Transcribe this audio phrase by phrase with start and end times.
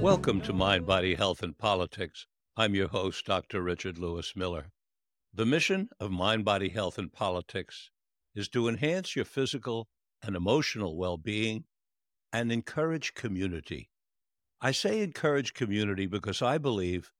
[0.00, 2.26] Welcome to Mind, Body, Health, and Politics.
[2.56, 3.62] I'm your host, Dr.
[3.62, 4.70] Richard Lewis Miller.
[5.32, 7.90] The mission of Mind, Body, Health, and Politics
[8.34, 9.88] is to enhance your physical
[10.22, 11.64] and emotional well being
[12.32, 13.90] and encourage community.
[14.60, 17.12] I say encourage community because I believe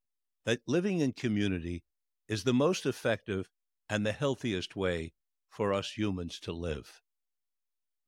[0.45, 1.83] that living in community
[2.27, 3.47] is the most effective
[3.89, 5.13] and the healthiest way
[5.51, 7.01] for us humans to live.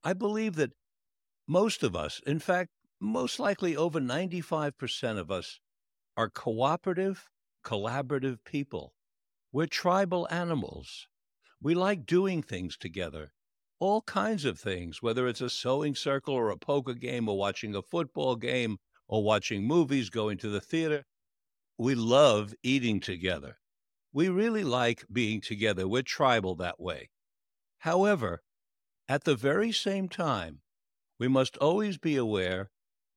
[0.03, 0.71] I believe that
[1.47, 5.59] most of us, in fact, most likely over 95% of us,
[6.15, 7.29] are cooperative,
[7.65, 8.93] collaborative people.
[9.51, 11.07] We're tribal animals.
[11.61, 13.33] We like doing things together,
[13.79, 17.75] all kinds of things, whether it's a sewing circle or a poker game or watching
[17.75, 21.05] a football game or watching movies, going to the theater.
[21.77, 23.57] We love eating together.
[24.11, 25.87] We really like being together.
[25.87, 27.09] We're tribal that way.
[27.83, 28.41] However,
[29.09, 30.61] at the very same time,
[31.19, 32.71] we must always be aware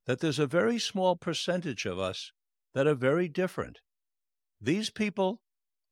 [0.06, 2.32] that there's a very small percentage of us
[2.74, 3.78] that are very different.
[4.60, 5.40] These people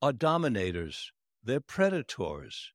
[0.02, 2.72] are dominators, they're predators.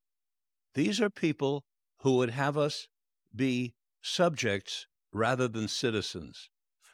[0.72, 1.66] These are people
[1.98, 2.88] who would have us
[3.36, 6.48] be subjects rather than citizens.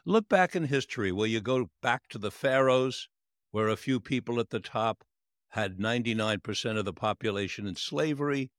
[0.05, 3.09] Look back in history where you go back to the pharaohs,
[3.53, 5.05] where a few people at the top
[5.51, 8.51] had 99% of the population in slavery.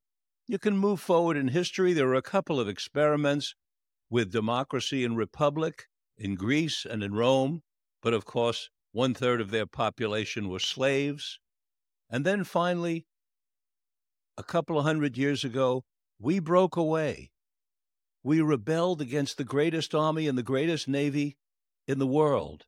[0.48, 1.94] You can move forward in history.
[1.94, 3.56] There were a couple of experiments
[4.10, 7.62] with democracy and republic in Greece and in Rome,
[8.02, 11.40] but of course, one third of their population were slaves.
[12.10, 13.06] And then finally,
[14.38, 15.84] a couple of hundred years ago,
[16.20, 17.32] we broke away
[18.28, 21.38] we rebelled against the greatest army and the greatest navy
[21.88, 22.66] in the world,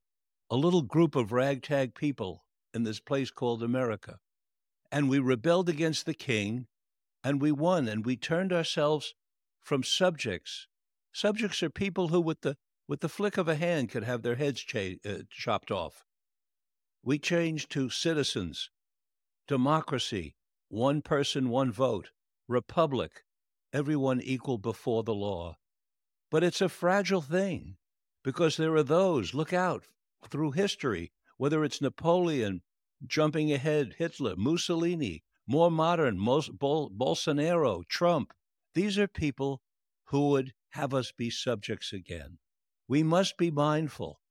[0.49, 4.19] a little group of ragtag people in this place called America.
[4.89, 6.67] And we rebelled against the king,
[7.23, 9.13] and we won, and we turned ourselves
[9.61, 10.67] from subjects.
[11.11, 14.35] Subjects are people who, with the with the flick of a hand, could have their
[14.35, 16.05] heads cha- uh, chopped off.
[17.03, 18.71] We changed to citizens,
[19.47, 20.35] democracy,
[20.69, 22.11] one person, one vote,
[22.47, 23.23] republic,
[23.71, 25.57] everyone equal before the law.
[26.31, 27.77] But it's a fragile thing
[28.23, 29.85] because there are those, look out,
[30.27, 32.61] through history, whether it's Napoleon,
[33.05, 38.33] jumping ahead, Hitler, Mussolini, more modern, Bol- Bolsonaro, Trump.
[38.75, 39.61] These are people
[40.05, 42.37] who would have us be subjects again.
[42.87, 44.21] We must be mindful.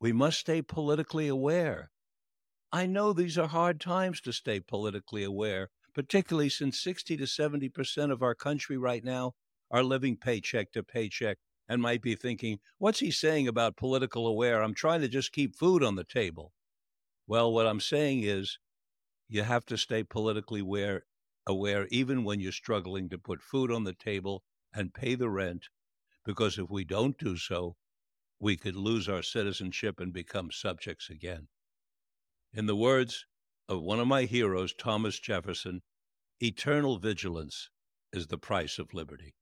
[0.00, 1.90] We must stay politically aware.
[2.72, 8.12] I know these are hard times to stay politically aware particularly since 60 to 70%
[8.12, 9.34] of our country right now
[9.70, 11.38] are living paycheck to paycheck
[11.68, 14.62] and might be thinking, what's he saying about political aware?
[14.62, 16.52] I'm trying to just keep food on the table.
[17.26, 18.58] Well, what I'm saying is
[19.30, 21.04] you have to stay politically aware,
[21.46, 24.42] aware even when you're struggling to put food on the table
[24.74, 25.68] and pay the rent,
[26.24, 27.76] because if we don't do so,
[28.40, 31.46] we could lose our citizenship and become subjects again.
[32.52, 33.24] In the words
[33.68, 35.82] of one of my heroes, Thomas Jefferson,
[36.40, 37.70] eternal vigilance
[38.12, 39.36] is the price of liberty.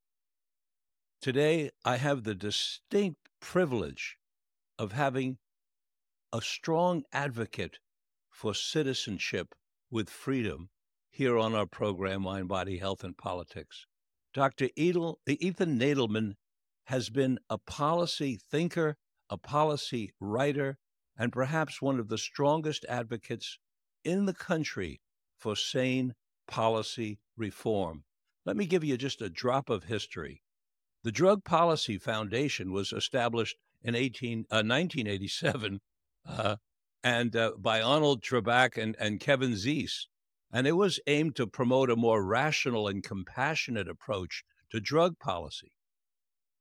[1.22, 4.19] Today, I have the distinct privilege
[4.78, 5.38] of having
[6.31, 7.78] a strong advocate
[8.28, 9.54] for citizenship
[9.91, 10.71] with freedom
[11.10, 13.87] here on our program, Mind, Body, Health, and Politics.
[14.34, 14.69] Dr.
[14.76, 16.34] Edel, Ethan Nadelmann
[16.84, 18.97] has been a policy thinker,
[19.31, 20.78] a policy writer,
[21.16, 23.59] and perhaps one of the strongest advocates
[24.04, 25.00] in the country
[25.38, 26.15] for sane
[26.47, 28.04] policy reform.
[28.44, 30.43] Let me give you just a drop of history.
[31.04, 35.81] The Drug Policy Foundation was established in 18, uh, 1987
[36.27, 36.56] uh,
[37.08, 40.08] and uh, by Arnold Trebach and, and Kevin Zeese.
[40.52, 45.72] And it was aimed to promote a more rational and compassionate approach to drug policy.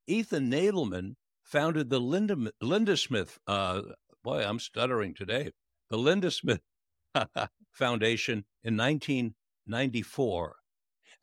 [0.07, 3.81] Ethan Nadelmann founded the Lindesmith, uh,
[4.23, 5.51] boy, I'm stuttering today,
[5.89, 6.61] the Lindesmith
[7.71, 10.55] Foundation in 1994.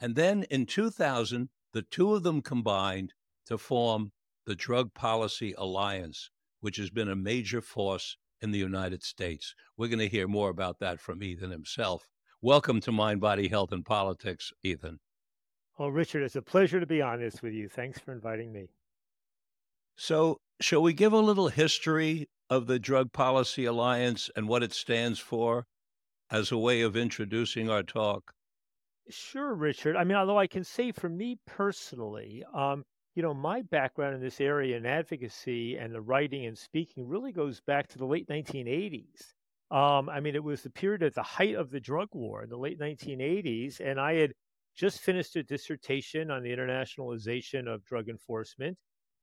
[0.00, 3.14] And then in 2000, the two of them combined
[3.46, 4.12] to form
[4.44, 9.55] the Drug Policy Alliance, which has been a major force in the United States.
[9.76, 12.06] We're going to hear more about that from Ethan himself.
[12.43, 15.00] Welcome to Mind, Body, Health, and Politics, Ethan.
[15.79, 17.70] Well, Richard, it's a pleasure to be on this with you.
[17.70, 18.69] Thanks for inviting me.
[19.96, 24.75] So, shall we give a little history of the Drug Policy Alliance and what it
[24.75, 25.67] stands for
[26.31, 28.35] as a way of introducing our talk?
[29.08, 29.97] Sure, Richard.
[29.97, 34.20] I mean, although I can say for me personally, um, you know, my background in
[34.20, 38.28] this area in advocacy and the writing and speaking really goes back to the late
[38.28, 39.34] 1980s.
[39.70, 42.50] Um, I mean, it was the period at the height of the drug war in
[42.50, 44.32] the late 1980s, and I had
[44.76, 48.76] just finished a dissertation on the internationalization of drug enforcement,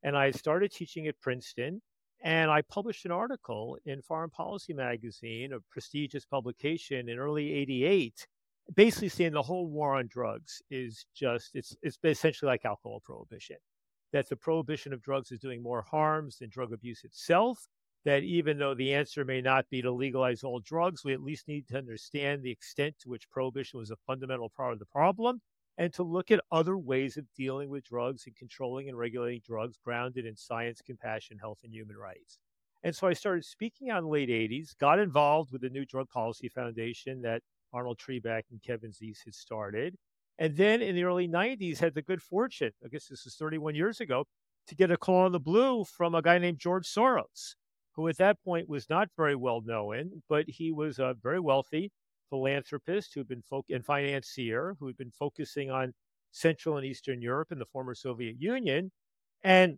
[0.04, 1.82] and I started teaching at Princeton.
[2.24, 8.28] And I published an article in Foreign Policy Magazine, a prestigious publication in early 88,
[8.76, 13.58] basically saying the whole war on drugs is just, it's, it's essentially like alcohol prohibition.
[14.14, 17.68] That the prohibition of drugs is doing more harms than drug abuse itself.
[18.04, 21.48] That even though the answer may not be to legalize all drugs, we at least
[21.48, 25.40] need to understand the extent to which prohibition was a fundamental part of the problem
[25.78, 29.78] and to look at other ways of dealing with drugs and controlling and regulating drugs
[29.84, 32.40] grounded in science, compassion, health, and human rights.
[32.84, 36.50] And so I started speaking the late 80s, got involved with the new Drug Policy
[36.50, 37.42] Foundation that
[37.74, 39.96] Arnold Trebach and Kevin Zeese had started.
[40.42, 43.76] And then in the early 90s, had the good fortune, I guess this was 31
[43.76, 44.26] years ago,
[44.66, 47.54] to get a call on the blue from a guy named George Soros,
[47.94, 51.92] who at that point was not very well known, but he was a very wealthy,
[52.32, 55.94] philanthropist who'd been fo- and financier who had been focusing on
[56.32, 58.92] Central and Eastern Europe and the former Soviet Union.
[59.44, 59.78] And,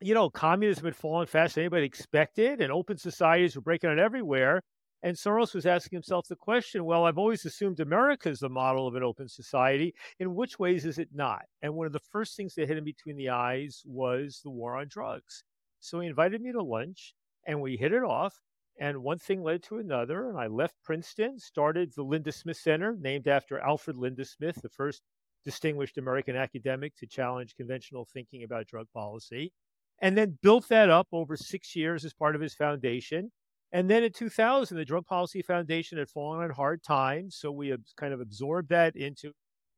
[0.00, 3.98] you know, communism had fallen faster than anybody expected, and open societies were breaking out
[3.98, 4.62] everywhere.
[5.02, 8.86] And Soros was asking himself the question well, I've always assumed America is the model
[8.86, 9.94] of an open society.
[10.18, 11.42] In which ways is it not?
[11.62, 14.76] And one of the first things that hit him between the eyes was the war
[14.76, 15.42] on drugs.
[15.80, 17.14] So he invited me to lunch,
[17.46, 18.38] and we hit it off.
[18.78, 23.28] And one thing led to another, and I left Princeton, started the Lindesmith Center, named
[23.28, 25.02] after Alfred Lindesmith, the first
[25.44, 29.52] distinguished American academic to challenge conventional thinking about drug policy,
[30.00, 33.30] and then built that up over six years as part of his foundation.
[33.72, 37.74] And then in 2000, the Drug Policy Foundation had fallen on hard times, so we
[37.96, 39.32] kind of absorbed that into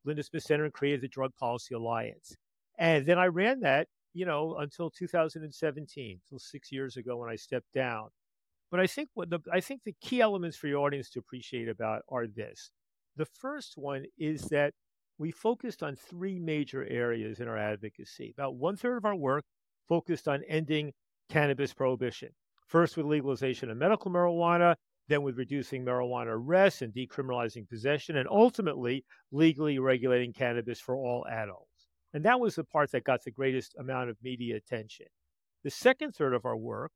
[0.07, 2.35] Lindesmith Center and created the Drug Policy Alliance.
[2.79, 7.37] And then I ran that, you know, until 2017, until six years ago when I
[7.37, 8.09] stepped down.
[8.71, 11.69] But I think what the I think the key elements for your audience to appreciate
[11.69, 12.71] about are this.
[13.17, 14.73] The first one is that
[15.19, 18.33] we focused on three major areas in our advocacy.
[18.37, 19.45] About one third of our work
[19.89, 20.95] focused on ending
[21.29, 22.31] cannabis prohibition.
[22.67, 24.77] First with legalization of medical marijuana,
[25.09, 31.27] then with reducing marijuana arrests and decriminalizing possession, and ultimately legally regulating cannabis for all
[31.31, 31.89] adults.
[32.15, 35.07] And that was the part that got the greatest amount of media attention.
[35.65, 36.93] The second third of our work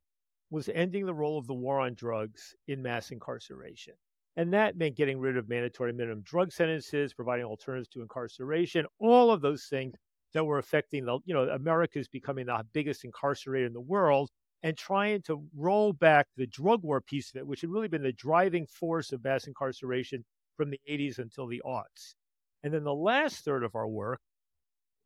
[0.50, 3.94] was ending the role of the war on drugs in mass incarceration.
[4.36, 9.30] And that meant getting rid of mandatory minimum drug sentences, providing alternatives to incarceration, all
[9.30, 9.94] of those things
[10.34, 14.30] that were affecting the, you know, America's becoming the biggest incarcerator in the world
[14.62, 18.02] and trying to roll back the drug war piece of it, which had really been
[18.02, 20.24] the driving force of mass incarceration
[20.56, 22.14] from the 80s until the aughts.
[22.62, 24.20] And then the last third of our work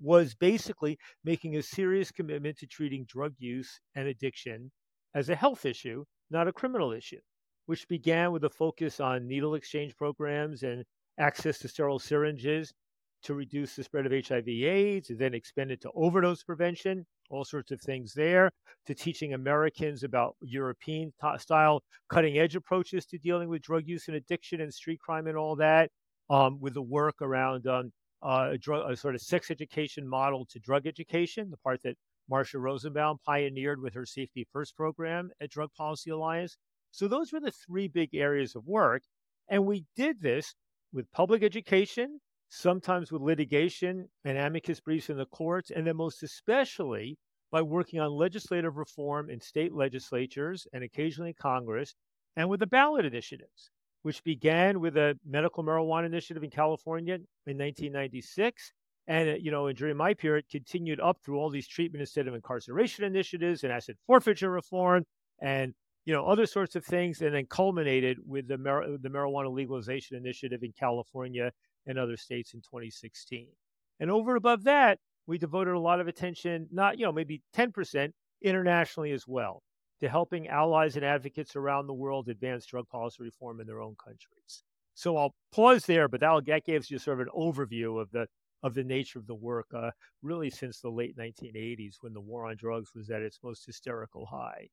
[0.00, 4.70] was basically making a serious commitment to treating drug use and addiction
[5.14, 7.20] as a health issue, not a criminal issue,
[7.67, 10.85] which began with a focus on needle exchange programs and
[11.19, 12.73] access to sterile syringes
[13.22, 17.70] to reduce the spread of HIV AIDS, and then expanded to overdose prevention, all sorts
[17.70, 18.50] of things there,
[18.87, 24.17] to teaching Americans about European style cutting edge approaches to dealing with drug use and
[24.17, 25.90] addiction and street crime and all that,
[26.31, 30.46] um, with the work around um, uh, a, drug, a sort of sex education model
[30.46, 31.96] to drug education, the part that
[32.31, 36.56] Marsha Rosenbaum pioneered with her Safety First program at Drug Policy Alliance.
[36.93, 39.02] So those were the three big areas of work.
[39.49, 40.55] And we did this
[40.93, 42.20] with public education,
[42.50, 47.17] sometimes with litigation and amicus briefs in the courts, and then most especially
[47.51, 51.94] by working on legislative reform in state legislatures and occasionally Congress,
[52.36, 53.70] and with the ballot initiatives,
[54.03, 58.72] which began with a medical marijuana initiative in California in 1996
[59.06, 62.34] and uh, you know, during my period, continued up through all these treatment instead of
[62.34, 65.05] incarceration initiatives and asset forfeiture reform,
[65.41, 65.74] and
[66.05, 70.17] you know, other sorts of things, and then culminated with the mar- the marijuana legalization
[70.17, 71.51] initiative in California
[71.87, 73.53] and other states in 2016.
[73.99, 77.43] And over and above that, we devoted a lot of attention, not you know, maybe
[77.53, 79.63] 10% internationally as well,
[80.01, 83.96] to helping allies and advocates around the world advance drug policy reform in their own
[84.03, 84.63] countries.
[84.94, 88.27] So I'll pause there, but that, that gives you sort of an overview of the
[88.63, 92.44] of the nature of the work, uh, really since the late 1980s when the war
[92.44, 94.69] on drugs was at its most hysterical high.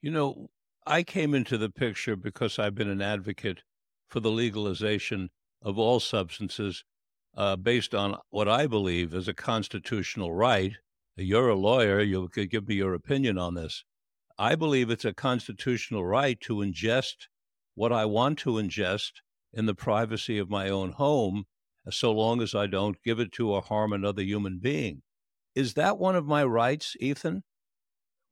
[0.00, 0.50] You know,
[0.86, 3.62] I came into the picture because I've been an advocate
[4.08, 5.30] for the legalization
[5.62, 6.84] of all substances
[7.36, 10.72] uh, based on what I believe is a constitutional right.
[11.16, 13.84] You're a lawyer, you could give me your opinion on this.
[14.38, 17.28] I believe it's a constitutional right to ingest
[17.74, 19.12] what I want to ingest
[19.52, 21.44] in the privacy of my own home
[21.90, 25.02] so long as I don't give it to or harm another human being.
[25.54, 27.42] Is that one of my rights, Ethan?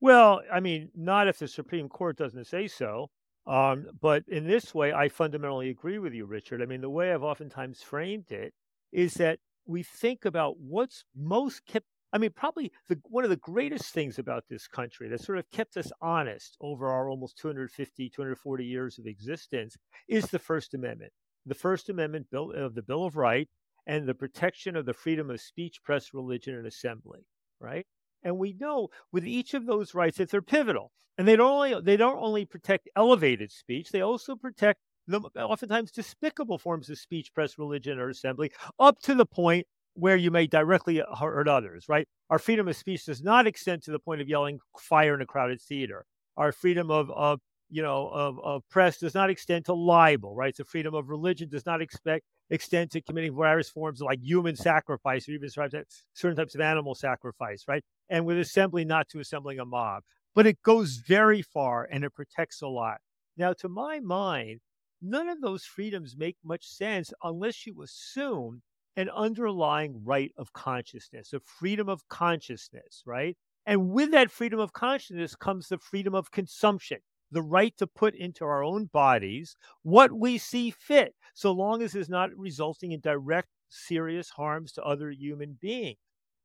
[0.01, 3.11] Well, I mean, not if the Supreme Court doesn't say so.
[3.47, 6.63] Um, but in this way, I fundamentally agree with you, Richard.
[6.63, 8.53] I mean, the way I've oftentimes framed it
[8.93, 13.37] is that we think about what's most kept I mean, probably the, one of the
[13.37, 18.11] greatest things about this country that sort of kept us honest over our almost 250,
[18.11, 19.77] 240 years of existence
[20.09, 21.13] is the First Amendment.
[21.47, 23.53] The First Amendment of the Bill of Rights
[23.87, 27.27] and the protection of the freedom of speech, press, religion, and assembly,
[27.61, 27.87] right?
[28.23, 30.93] And we know with each of those rights that they're pivotal.
[31.19, 35.91] And they don't only they don't only protect elevated speech, they also protect the oftentimes
[35.91, 40.47] despicable forms of speech, press, religion, or assembly, up to the point where you may
[40.47, 42.07] directly hurt others, right?
[42.31, 45.27] Our freedom of speech does not extend to the point of yelling fire in a
[45.27, 46.05] crowded theater.
[46.37, 50.57] Our freedom of, of you know, of, of press does not extend to libel, right?
[50.57, 54.57] The freedom of religion does not expect extend to committing various forms of like human
[54.57, 57.85] sacrifice or even certain types of animal sacrifice, right?
[58.09, 60.03] And with assembly, not to assembling a mob.
[60.35, 62.99] But it goes very far and it protects a lot.
[63.37, 64.61] Now, to my mind,
[65.01, 68.63] none of those freedoms make much sense unless you assume
[68.97, 73.37] an underlying right of consciousness, a freedom of consciousness, right?
[73.67, 76.99] And with that freedom of consciousness comes the freedom of consumption,
[77.31, 81.95] the right to put into our own bodies what we see fit, so long as
[81.95, 85.99] it's not resulting in direct, serious harms to other human beings.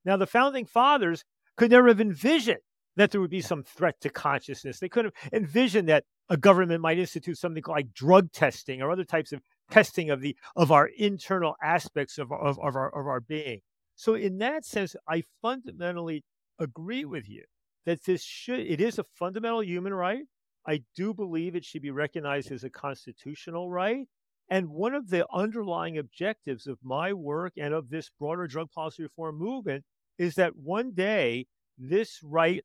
[0.04, 1.24] Now, the founding fathers
[1.58, 2.60] could never have envisioned
[2.96, 4.80] that there would be some threat to consciousness.
[4.80, 8.92] They could have envisioned that a government might institute something called like drug testing or
[8.92, 13.08] other types of testing of the of our internal aspects of, of, of our of
[13.08, 13.62] our being.
[13.96, 16.24] So in that sense, I fundamentally
[16.60, 17.44] agree with you
[17.86, 20.24] that this should it is a fundamental human right.
[20.68, 24.08] I do believe it should be recognized as a constitutional right.
[24.50, 29.04] And one of the underlying objectives of my work and of this broader drug policy
[29.04, 29.84] reform movement
[30.18, 32.64] is that one day this right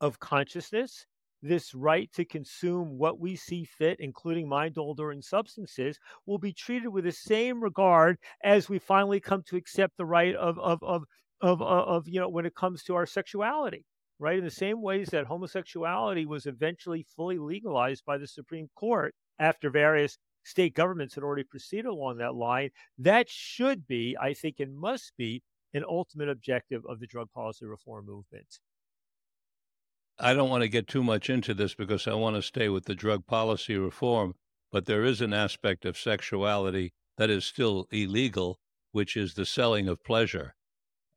[0.00, 1.06] of consciousness
[1.42, 6.88] this right to consume what we see fit, including mind altering substances, will be treated
[6.88, 11.02] with the same regard as we finally come to accept the right of of of
[11.40, 13.84] of, of, of you know when it comes to our sexuality
[14.22, 14.38] right?
[14.38, 19.68] In the same ways that homosexuality was eventually fully legalized by the Supreme Court after
[19.68, 24.78] various state governments had already proceeded along that line, that should be, I think, and
[24.78, 25.42] must be
[25.74, 28.60] an ultimate objective of the drug policy reform movement.
[30.18, 32.84] I don't want to get too much into this because I want to stay with
[32.84, 34.34] the drug policy reform,
[34.70, 38.60] but there is an aspect of sexuality that is still illegal,
[38.92, 40.54] which is the selling of pleasure.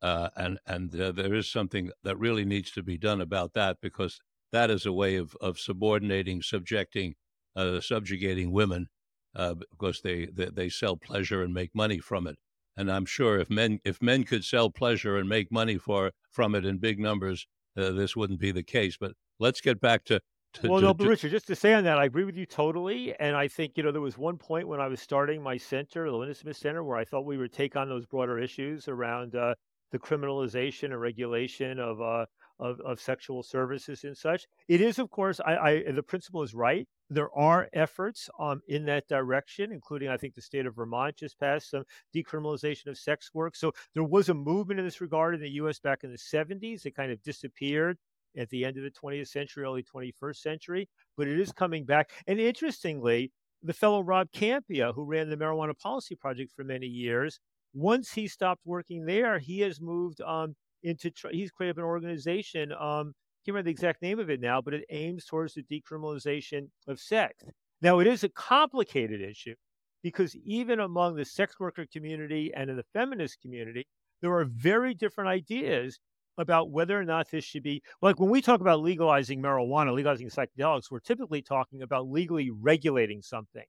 [0.02, 3.78] Uh, and and uh, there is something that really needs to be done about that
[3.80, 4.20] because
[4.52, 7.14] that is a way of, of subordinating, subjecting,
[7.56, 8.88] uh, subjugating women
[9.34, 12.36] uh, because they, they, they sell pleasure and make money from it.
[12.76, 16.54] And I'm sure if men if men could sell pleasure and make money for from
[16.54, 18.98] it in big numbers, uh, this wouldn't be the case.
[18.98, 20.20] But let's get back to.
[20.54, 22.44] to well, to, no, but Richard, just to say on that, I agree with you
[22.44, 23.14] totally.
[23.18, 26.10] And I think, you know, there was one point when I was starting my center,
[26.10, 29.54] the Lindesmith Center, where I thought we would take on those broader issues around uh,
[29.92, 32.26] the criminalization and regulation of, uh,
[32.58, 34.46] of, of sexual services and such.
[34.68, 36.86] It is, of course, I, I the principle is right.
[37.08, 41.38] There are efforts um, in that direction, including I think the state of Vermont just
[41.38, 43.54] passed some decriminalization of sex work.
[43.54, 45.78] So there was a movement in this regard in the U.S.
[45.78, 46.84] back in the 70s.
[46.84, 47.98] It kind of disappeared
[48.36, 52.10] at the end of the 20th century, early 21st century, but it is coming back.
[52.26, 57.40] And interestingly, the fellow Rob Kampia, who ran the Marijuana Policy Project for many years,
[57.76, 62.72] once he stopped working there, he has moved um, into he's created an organization.
[62.72, 63.12] Um,
[63.44, 66.98] can't remember the exact name of it now, but it aims towards the decriminalization of
[66.98, 67.44] sex.
[67.82, 69.54] Now, it is a complicated issue
[70.02, 73.86] because even among the sex worker community and in the feminist community,
[74.22, 76.00] there are very different ideas
[76.38, 80.28] about whether or not this should be like when we talk about legalizing marijuana, legalizing
[80.28, 83.64] psychedelics, we're typically talking about legally regulating something.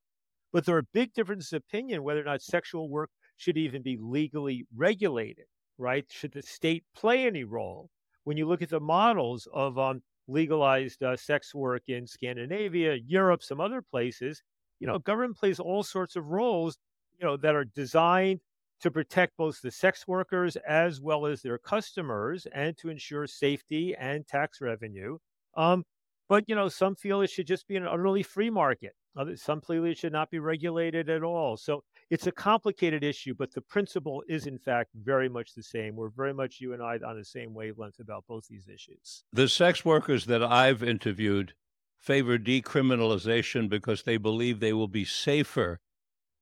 [0.53, 3.97] But there are big differences of opinion whether or not sexual work should even be
[3.99, 5.45] legally regulated
[5.77, 6.05] right?
[6.09, 7.89] Should the state play any role?
[8.23, 13.43] When you look at the models of um, legalized uh, sex work in Scandinavia, Europe,
[13.43, 14.41] some other places,
[14.79, 16.77] you know, government plays all sorts of roles,
[17.19, 18.39] you know, that are designed
[18.81, 23.95] to protect both the sex workers as well as their customers and to ensure safety
[23.97, 25.17] and tax revenue.
[25.55, 25.83] Um,
[26.29, 28.93] but you know, some feel it should just be an utterly free market.
[29.35, 31.57] Some feel it should not be regulated at all.
[31.57, 35.95] So it's a complicated issue, but the principle is in fact very much the same.
[35.95, 39.23] We're very much you and I on the same wavelength about both these issues.
[39.33, 41.53] The sex workers that I've interviewed
[41.97, 45.79] favor decriminalization because they believe they will be safer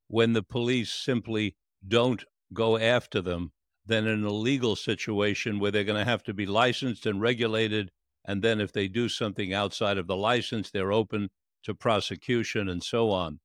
[0.08, 1.56] when the police simply
[1.88, 3.52] don't go after them
[3.86, 7.92] than in a legal situation where they're going to have to be licensed and regulated.
[8.24, 11.30] And then if they do something outside of the license, they're open
[11.64, 13.40] to prosecution and so on.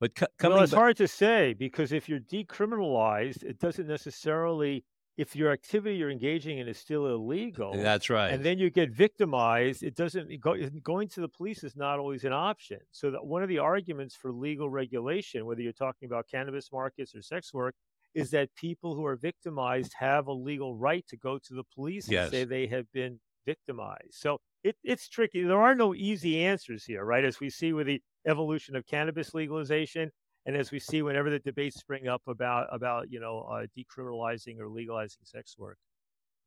[0.00, 0.12] But
[0.42, 4.84] well, it's hard to say because if you're decriminalized, it doesn't necessarily.
[5.16, 8.30] If your activity you're engaging in is still illegal, that's right.
[8.30, 12.24] and then you get victimized, it doesn't go, going to the police is not always
[12.24, 12.80] an option.
[12.90, 17.14] So that one of the arguments for legal regulation, whether you're talking about cannabis markets
[17.14, 17.74] or sex work,
[18.14, 22.08] is that people who are victimized have a legal right to go to the police
[22.08, 24.12] and say they have been victimized.
[24.12, 25.44] So it, it's tricky.
[25.44, 27.24] There are no easy answers here, right?
[27.24, 30.10] As we see with the evolution of cannabis legalization,
[30.46, 34.58] and as we see whenever the debates spring up about about you know uh, decriminalizing
[34.60, 35.78] or legalizing sex work.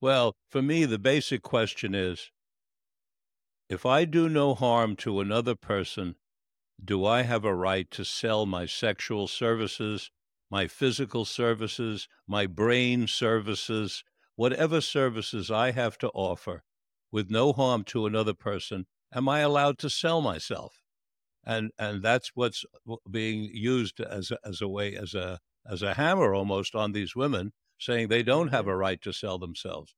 [0.01, 2.31] Well, for me, the basic question is
[3.69, 6.17] if I do no harm to another person,
[6.83, 10.12] do I have a right to sell my sexual services,
[10.50, 14.03] my physical services, my brain services,
[14.36, 16.63] whatever services I have to offer
[17.12, 18.88] with no harm to another person?
[19.13, 20.83] Am I allowed to sell myself?
[21.50, 22.63] And and that's what's
[23.10, 27.15] being used as a, as a way as a as a hammer almost on these
[27.15, 28.72] women, saying they don't have Mhm.
[28.74, 29.96] a right to sell themselves.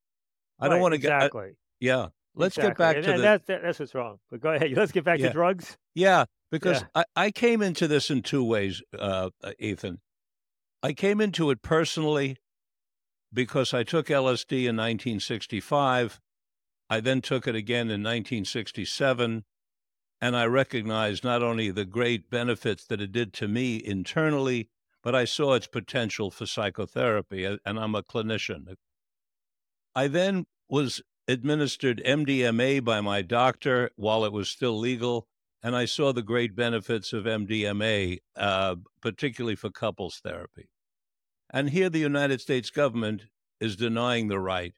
[0.59, 1.51] I don't want to get I- exactly.
[1.79, 2.07] yeah.
[2.33, 4.19] Let's get back and, to and the that's that, that's what's wrong.
[4.29, 4.71] But go ahead.
[4.77, 5.27] Let's get back Yeah.
[5.27, 5.77] to drugs.
[5.93, 7.03] Yeah, because Yeah.
[7.17, 9.99] I, I came into this in two ways, uh, uh, Ethan.
[10.81, 12.37] I came into it personally
[13.33, 16.21] because I took LSD in 1965.
[16.89, 19.43] I then took it again in 1967.
[20.21, 24.69] And I recognized not only the great benefits that it did to me internally,
[25.03, 27.43] but I saw its potential for psychotherapy.
[27.43, 28.75] And I'm a clinician.
[29.95, 35.27] I then was administered MDMA by my doctor while it was still legal
[35.63, 40.69] and I saw the great benefits of MDMA, uh, particularly for couples therapy.
[41.51, 43.23] And here, the United States government
[43.59, 44.73] is denying the right.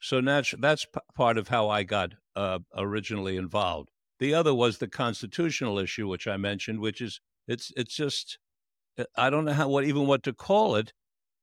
[0.00, 3.90] So natu- that's p- part of how I got uh, originally involved.
[4.20, 8.38] The other was the constitutional issue, which I mentioned, which is it's it's just
[8.98, 10.92] uh, I don't know how what even what to call it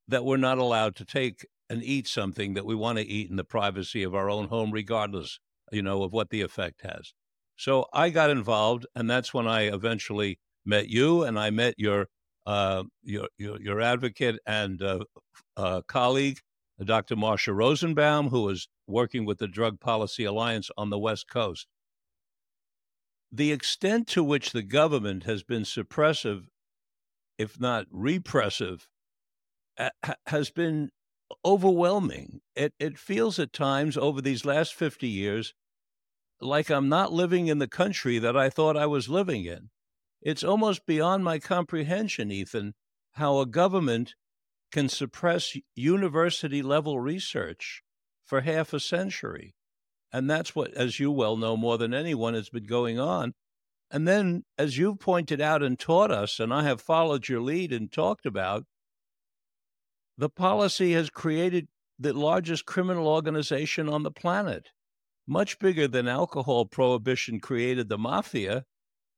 [0.08, 3.38] that we're not allowed to take and eat something that we want to eat in
[3.38, 5.40] the privacy of our own home, regardless,
[5.72, 7.14] you know, of what the effect has.
[7.56, 12.08] So I got involved, and that's when I eventually met you, and I met your
[12.46, 15.00] uh, your, your your advocate and uh,
[15.56, 16.40] uh, colleague,
[16.84, 17.16] Dr.
[17.16, 21.68] Marsha Rosenbaum, who was working with the Drug Policy Alliance on the West Coast.
[23.32, 26.48] The extent to which the government has been suppressive,
[27.38, 28.88] if not repressive,
[29.78, 30.90] ha- ha- has been
[31.46, 32.42] overwhelming.
[32.56, 35.54] It it feels at times over these last 50 years
[36.42, 39.70] like I'm not living in the country that I thought I was living in.
[40.22, 42.74] It's almost beyond my comprehension, Ethan,
[43.14, 44.16] how a government
[44.72, 47.84] can suppress university level research
[48.26, 49.56] for half a century.
[50.12, 53.34] And that's what, as you well know more than anyone, has been going on.
[53.90, 57.72] And then, as you've pointed out and taught us, and I have followed your lead
[57.74, 58.66] and talked about,
[60.18, 64.72] the policy has created the largest criminal organization on the planet
[65.28, 68.66] much bigger than alcohol prohibition created the mafia.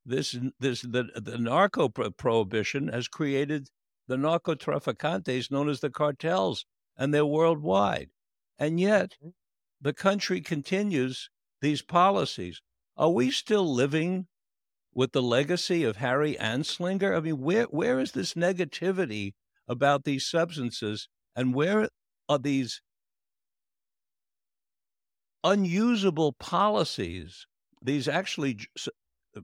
[0.05, 3.69] This this the the narco prohibition has created
[4.07, 6.65] the narcotraficantes known as the cartels,
[6.97, 8.09] and they're worldwide.
[8.59, 9.29] And yet, mm-hmm.
[9.83, 11.29] The country continues
[11.61, 12.61] these policies.
[12.95, 14.27] Are we still living
[14.93, 17.15] with the legacy of Harry Anslinger?
[17.15, 19.33] I mean, where where is this negativity
[19.67, 21.89] about these substances, and where
[22.29, 22.81] are these
[25.43, 27.45] unusable policies,
[27.81, 28.59] these actually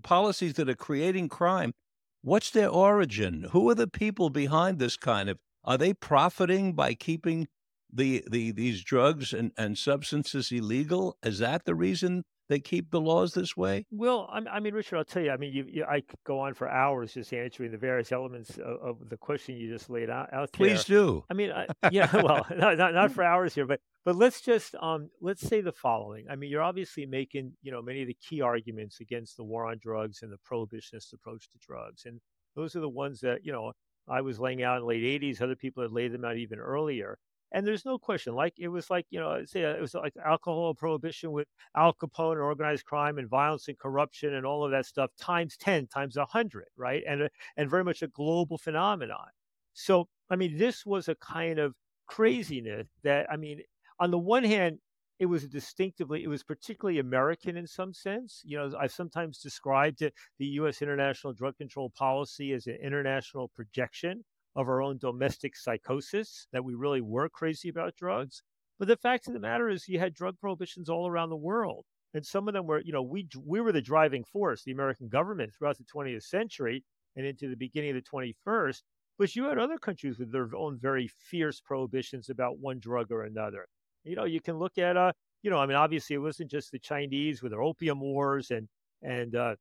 [0.04, 1.74] policies that are creating crime,
[2.22, 3.48] what's their origin?
[3.52, 5.38] Who are the people behind this kind of?
[5.66, 7.48] Are they profiting by keeping
[7.92, 11.18] the, the these drugs and, and substances illegal?
[11.24, 13.86] Is that the reason they keep the laws this way?
[13.92, 15.32] Well, I, I mean, Richard, I'll tell you.
[15.32, 18.58] I mean, you, you, I could go on for hours just answering the various elements
[18.58, 20.68] of, of the question you just laid out, out there.
[20.68, 21.24] Please do.
[21.30, 24.76] I mean, I, yeah, well, not, not not for hours here, but but let's just
[24.82, 26.26] um let's say the following.
[26.30, 29.68] I mean, you're obviously making you know many of the key arguments against the war
[29.68, 32.20] on drugs and the prohibitionist approach to drugs, and
[32.56, 33.74] those are the ones that you know
[34.08, 35.42] I was laying out in the late '80s.
[35.42, 37.18] Other people had laid them out even earlier.
[37.52, 40.14] And there's no question, like it was like you know, say uh, it was like
[40.24, 44.72] alcohol prohibition with Al Capone and organized crime and violence and corruption and all of
[44.72, 47.04] that stuff times ten, times a hundred, right?
[47.08, 49.28] And and very much a global phenomenon.
[49.74, 51.74] So I mean, this was a kind of
[52.08, 53.62] craziness that I mean,
[54.00, 54.80] on the one hand,
[55.20, 58.42] it was distinctively, it was particularly American in some sense.
[58.46, 60.82] You know, I've sometimes described it, the U.S.
[60.82, 64.24] international drug control policy as an international projection
[64.56, 68.42] of our own domestic psychosis that we really were crazy about drugs.
[68.78, 71.86] But the fact of the matter is, you had drug prohibitions all around the world,
[72.14, 75.10] and some of them were, you know, we we were the driving force, the American
[75.10, 76.84] government throughout the 20th century,
[77.16, 78.82] and into the beginning of the 21st.
[79.18, 83.24] But you had other countries with their own very fierce prohibitions about one drug or
[83.24, 83.68] another.
[84.06, 85.12] You know, you can look at, uh,
[85.44, 88.68] you know, I mean, obviously it wasn't just the Chinese with their opium wars and
[89.02, 89.56] and uh,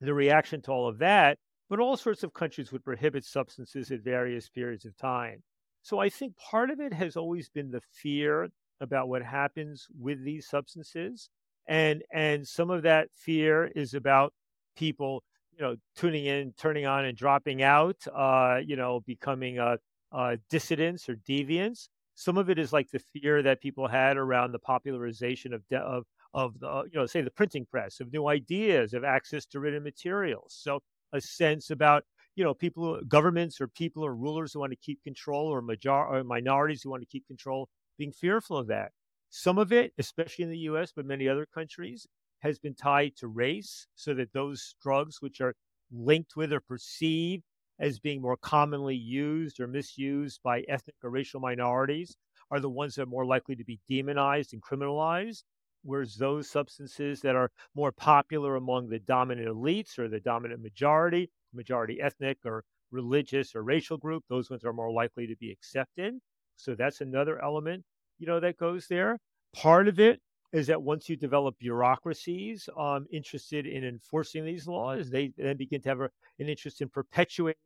[0.00, 4.00] the reaction to all of that, but all sorts of countries would prohibit substances at
[4.00, 5.42] various periods of time.
[5.82, 8.48] So I think part of it has always been the fear
[8.80, 11.30] about what happens with these substances.
[11.66, 14.32] And and some of that fear is about
[14.76, 19.78] people, you know, tuning in, turning on and dropping out, uh, you know, becoming a,
[20.12, 21.88] uh, dissidents or deviants.
[22.14, 25.78] Some of it is like the fear that people had around the popularization of, de-
[25.78, 26.04] of
[26.34, 29.82] of the, you know, say the printing press, of new ideas, of access to written
[29.82, 30.56] materials.
[30.58, 30.80] So
[31.12, 32.04] a sense about,
[32.36, 35.62] you know, people, uh, governments or people or rulers who want to keep control or,
[35.62, 37.68] major, or minorities who want to keep control
[37.98, 38.92] being fearful of that.
[39.30, 42.06] Some of it, especially in the US, but many other countries,
[42.40, 45.54] has been tied to race so that those drugs which are
[45.90, 47.42] linked with or perceived
[47.80, 52.16] as being more commonly used or misused by ethnic or racial minorities
[52.50, 55.42] are the ones that are more likely to be demonized and criminalized
[55.88, 61.30] whereas those substances that are more popular among the dominant elites or the dominant majority,
[61.54, 66.14] majority ethnic or religious or racial group, those ones are more likely to be accepted.
[66.56, 67.84] So that's another element,
[68.18, 69.18] you know, that goes there.
[69.54, 70.20] Part of it
[70.52, 75.80] is that once you develop bureaucracies um, interested in enforcing these laws, they then begin
[75.82, 77.56] to have a, an interest in perpetuating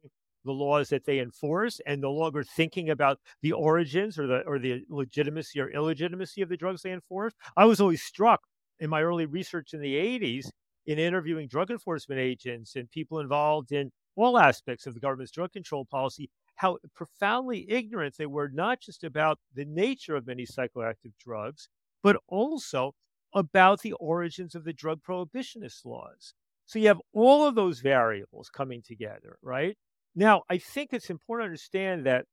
[0.45, 4.59] the laws that they enforce and no longer thinking about the origins or the or
[4.59, 7.33] the legitimacy or illegitimacy of the drugs they enforce.
[7.57, 8.41] I was always struck
[8.81, 10.51] in my early research in the 80s
[10.87, 15.53] in interviewing drug enforcement agents and people involved in all aspects of the government's drug
[15.53, 21.13] control policy how profoundly ignorant they were not just about the nature of many psychoactive
[21.19, 21.69] drugs
[22.03, 22.93] but also
[23.35, 26.35] about the origins of the drug prohibitionist laws
[26.67, 29.77] so you have all of those variables coming together right
[30.15, 32.27] now, I think it's important to understand that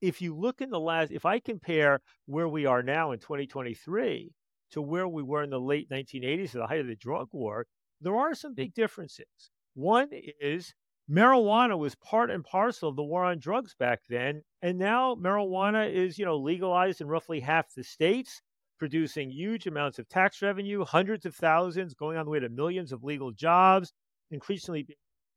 [0.00, 4.32] if you look in the last, if I compare where we are now in 2023
[4.72, 7.66] to where we were in the late 1980s at the height of the drug war,
[8.00, 9.50] there are some big differences.
[9.74, 10.74] One is
[11.10, 15.90] marijuana was part and parcel of the war on drugs back then, and now marijuana
[15.92, 18.42] is, you know, legalized in roughly half the states,
[18.78, 22.92] producing huge amounts of tax revenue, hundreds of thousands, going on the way to millions
[22.92, 23.92] of legal jobs,
[24.30, 24.86] increasingly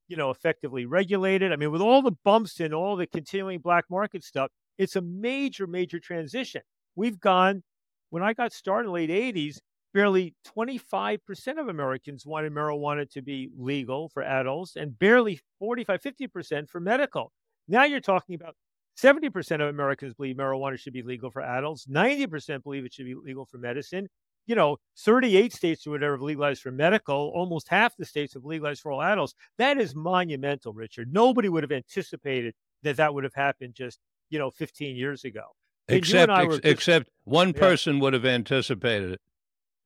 [0.07, 1.51] you know, effectively regulated.
[1.51, 5.01] I mean, with all the bumps and all the continuing black market stuff, it's a
[5.01, 6.61] major, major transition.
[6.95, 7.63] We've gone,
[8.09, 9.57] when I got started in the late 80s,
[9.93, 16.69] barely 25% of Americans wanted marijuana to be legal for adults and barely 45, 50%
[16.69, 17.31] for medical.
[17.67, 18.55] Now you're talking about
[19.01, 23.15] 70% of Americans believe marijuana should be legal for adults, 90% believe it should be
[23.15, 24.07] legal for medicine,
[24.47, 28.45] you know, 38 states or whatever have legalized for medical, almost half the states have
[28.45, 29.35] legalized for all adults.
[29.57, 31.13] That is monumental, Richard.
[31.13, 35.43] Nobody would have anticipated that that would have happened just, you know, 15 years ago.
[35.89, 37.59] And except, ex- just, except one yeah.
[37.59, 39.21] person would have anticipated it,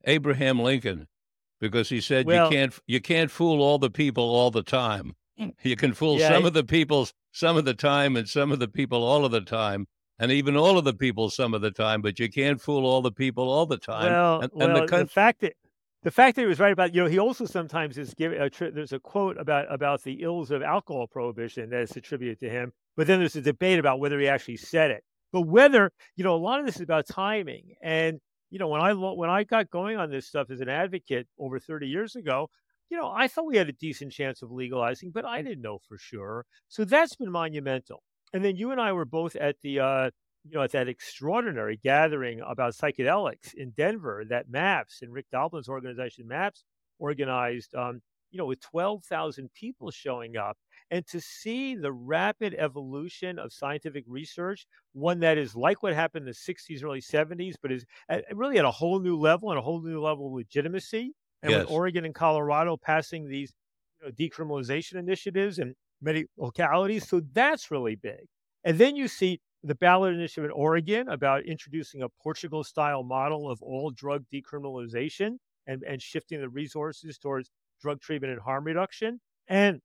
[0.05, 1.07] Abraham Lincoln,
[1.59, 5.15] because he said well, you can't you can't fool all the people all the time.
[5.39, 5.53] Mm.
[5.61, 8.57] You can fool yeah, some of the people some of the time and some of
[8.57, 9.87] the people all of the time
[10.21, 13.01] and even all of the people some of the time, but you can't fool all
[13.01, 14.11] the people all the time.
[14.11, 15.53] Well, and, well, the, con- the, fact that
[16.03, 18.47] the fact that he was right about you know he also sometimes is giving a
[18.47, 22.49] tri- there's a quote about about the ills of alcohol prohibition that is attributed to
[22.49, 25.03] him, but then there's a debate about whether he actually said it.
[25.33, 28.19] But whether you know a lot of this is about timing, and
[28.51, 31.57] you know when I when I got going on this stuff as an advocate over
[31.57, 32.47] 30 years ago,
[32.91, 35.79] you know I thought we had a decent chance of legalizing, but I didn't know
[35.87, 36.45] for sure.
[36.67, 38.03] So that's been monumental.
[38.33, 40.09] And then you and I were both at the uh,
[40.43, 45.69] you know at that extraordinary gathering about psychedelics in Denver that MAPS and Rick Doblin's
[45.69, 46.63] organization MAPS
[46.99, 47.75] organized.
[47.75, 50.57] Um, you know, with 12,000 people showing up,
[50.89, 56.25] and to see the rapid evolution of scientific research, one that is like what happened
[56.25, 59.59] in the 60s, early 70s, but is at, really at a whole new level and
[59.59, 61.13] a whole new level of legitimacy.
[61.43, 61.61] And yes.
[61.61, 63.53] with Oregon and Colorado passing these
[64.01, 67.07] you know, decriminalization initiatives and many localities.
[67.07, 68.27] So that's really big.
[68.63, 73.49] And then you see the ballot initiative in Oregon about introducing a Portugal style model
[73.49, 75.37] of all drug decriminalization
[75.67, 79.19] and, and shifting the resources towards drug treatment and harm reduction.
[79.47, 79.81] And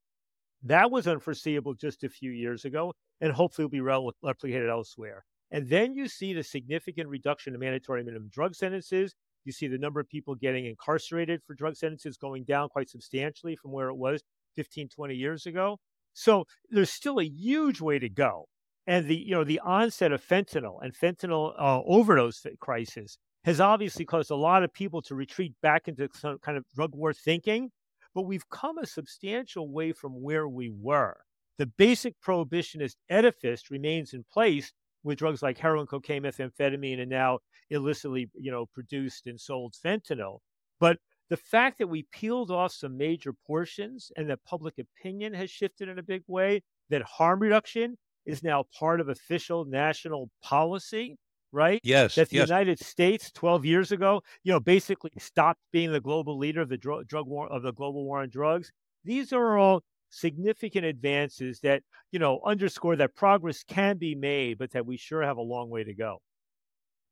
[0.62, 3.79] that was unforeseeable just a few years ago, and hopefully will be
[4.24, 5.24] replicated elsewhere.
[5.50, 9.14] And then you see the significant reduction in mandatory minimum drug sentences.
[9.44, 13.55] You see the number of people getting incarcerated for drug sentences going down quite substantially
[13.55, 14.22] from where it was
[14.57, 15.79] 15, 20 years ago.
[16.16, 18.48] So there's still a huge way to go.
[18.87, 24.05] And the you know the onset of fentanyl and fentanyl uh, overdose crisis has obviously
[24.05, 27.70] caused a lot of people to retreat back into some kind of drug war thinking.
[28.14, 31.18] but we've come a substantial way from where we were.
[31.59, 34.72] The basic prohibitionist edifice remains in place
[35.05, 40.38] with drugs like heroin, cocaine, methamphetamine, and now illicitly, you know, produced and sold fentanyl.
[40.81, 45.50] But the fact that we peeled off some major portions and that public opinion has
[45.50, 51.16] shifted in a big way, that harm reduction is now part of official national policy,
[51.52, 51.80] right?
[51.82, 52.14] Yes.
[52.14, 52.48] That the yes.
[52.48, 56.76] United States 12 years ago, you know, basically stopped being the global leader of the
[56.76, 58.72] drug, drug war of the global war on drugs.
[59.04, 64.70] These are all significant advances that, you know, underscore that progress can be made, but
[64.72, 66.18] that we sure have a long way to go.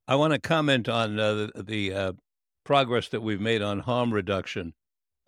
[0.07, 2.13] I want to comment on uh, the, the uh,
[2.65, 4.75] progress that we've made on harm reduction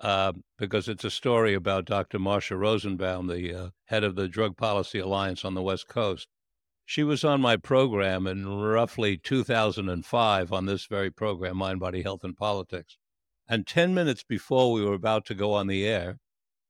[0.01, 2.18] uh, because it's a story about Dr.
[2.18, 6.29] Marsha Rosenbaum, the uh, head of the Drug Policy Alliance on the West Coast.
[6.85, 12.22] She was on my program in roughly 2005 on this very program, Mind, Body, Health,
[12.22, 12.96] and Politics.
[13.49, 16.18] And 10 minutes before we were about to go on the air,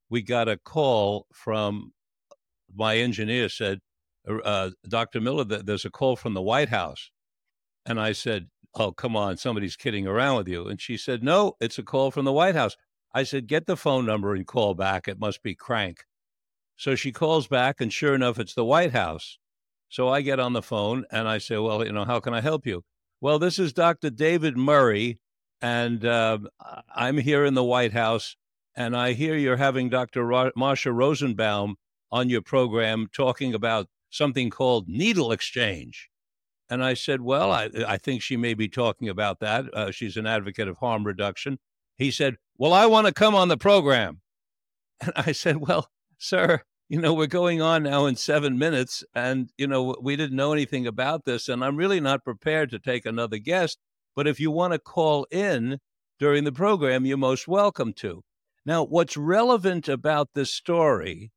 [0.08, 1.92] we got a call from
[2.74, 3.80] my engineer said,
[4.28, 5.20] uh, Dr.
[5.20, 7.10] Miller, there's a call from the White House.
[7.84, 8.48] And I said,
[8.78, 10.68] Oh, come on, somebody's kidding around with you.
[10.68, 12.76] And she said, No, it's a call from the White House.
[13.14, 15.08] I said, Get the phone number and call back.
[15.08, 16.04] It must be crank.
[16.76, 19.38] So she calls back, and sure enough, it's the White House.
[19.88, 22.42] So I get on the phone and I say, Well, you know, how can I
[22.42, 22.84] help you?
[23.20, 24.10] Well, this is Dr.
[24.10, 25.18] David Murray,
[25.62, 26.38] and uh,
[26.94, 28.36] I'm here in the White House,
[28.76, 30.22] and I hear you're having Dr.
[30.22, 31.76] Ro- Marsha Rosenbaum
[32.12, 36.10] on your program talking about something called needle exchange.
[36.68, 39.72] And I said, Well, I, I think she may be talking about that.
[39.72, 41.58] Uh, she's an advocate of harm reduction.
[41.96, 44.20] He said, Well, I want to come on the program.
[45.00, 49.50] And I said, Well, sir, you know, we're going on now in seven minutes, and,
[49.58, 53.04] you know, we didn't know anything about this, and I'm really not prepared to take
[53.04, 53.78] another guest.
[54.14, 55.78] But if you want to call in
[56.18, 58.22] during the program, you're most welcome to.
[58.64, 61.32] Now, what's relevant about this story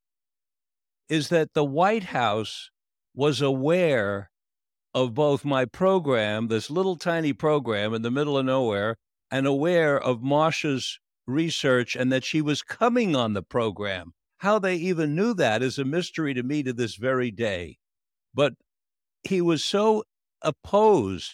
[1.10, 2.70] is that the White House
[3.14, 4.30] was aware
[4.94, 8.98] of both my program, this little tiny program in the middle of nowhere,
[9.32, 14.14] and aware of Marsha's research and that she was coming on the program.
[14.40, 17.78] How they even knew that is a mystery to me to this very day.
[18.34, 18.54] But
[19.24, 20.04] he was so
[20.42, 21.34] opposed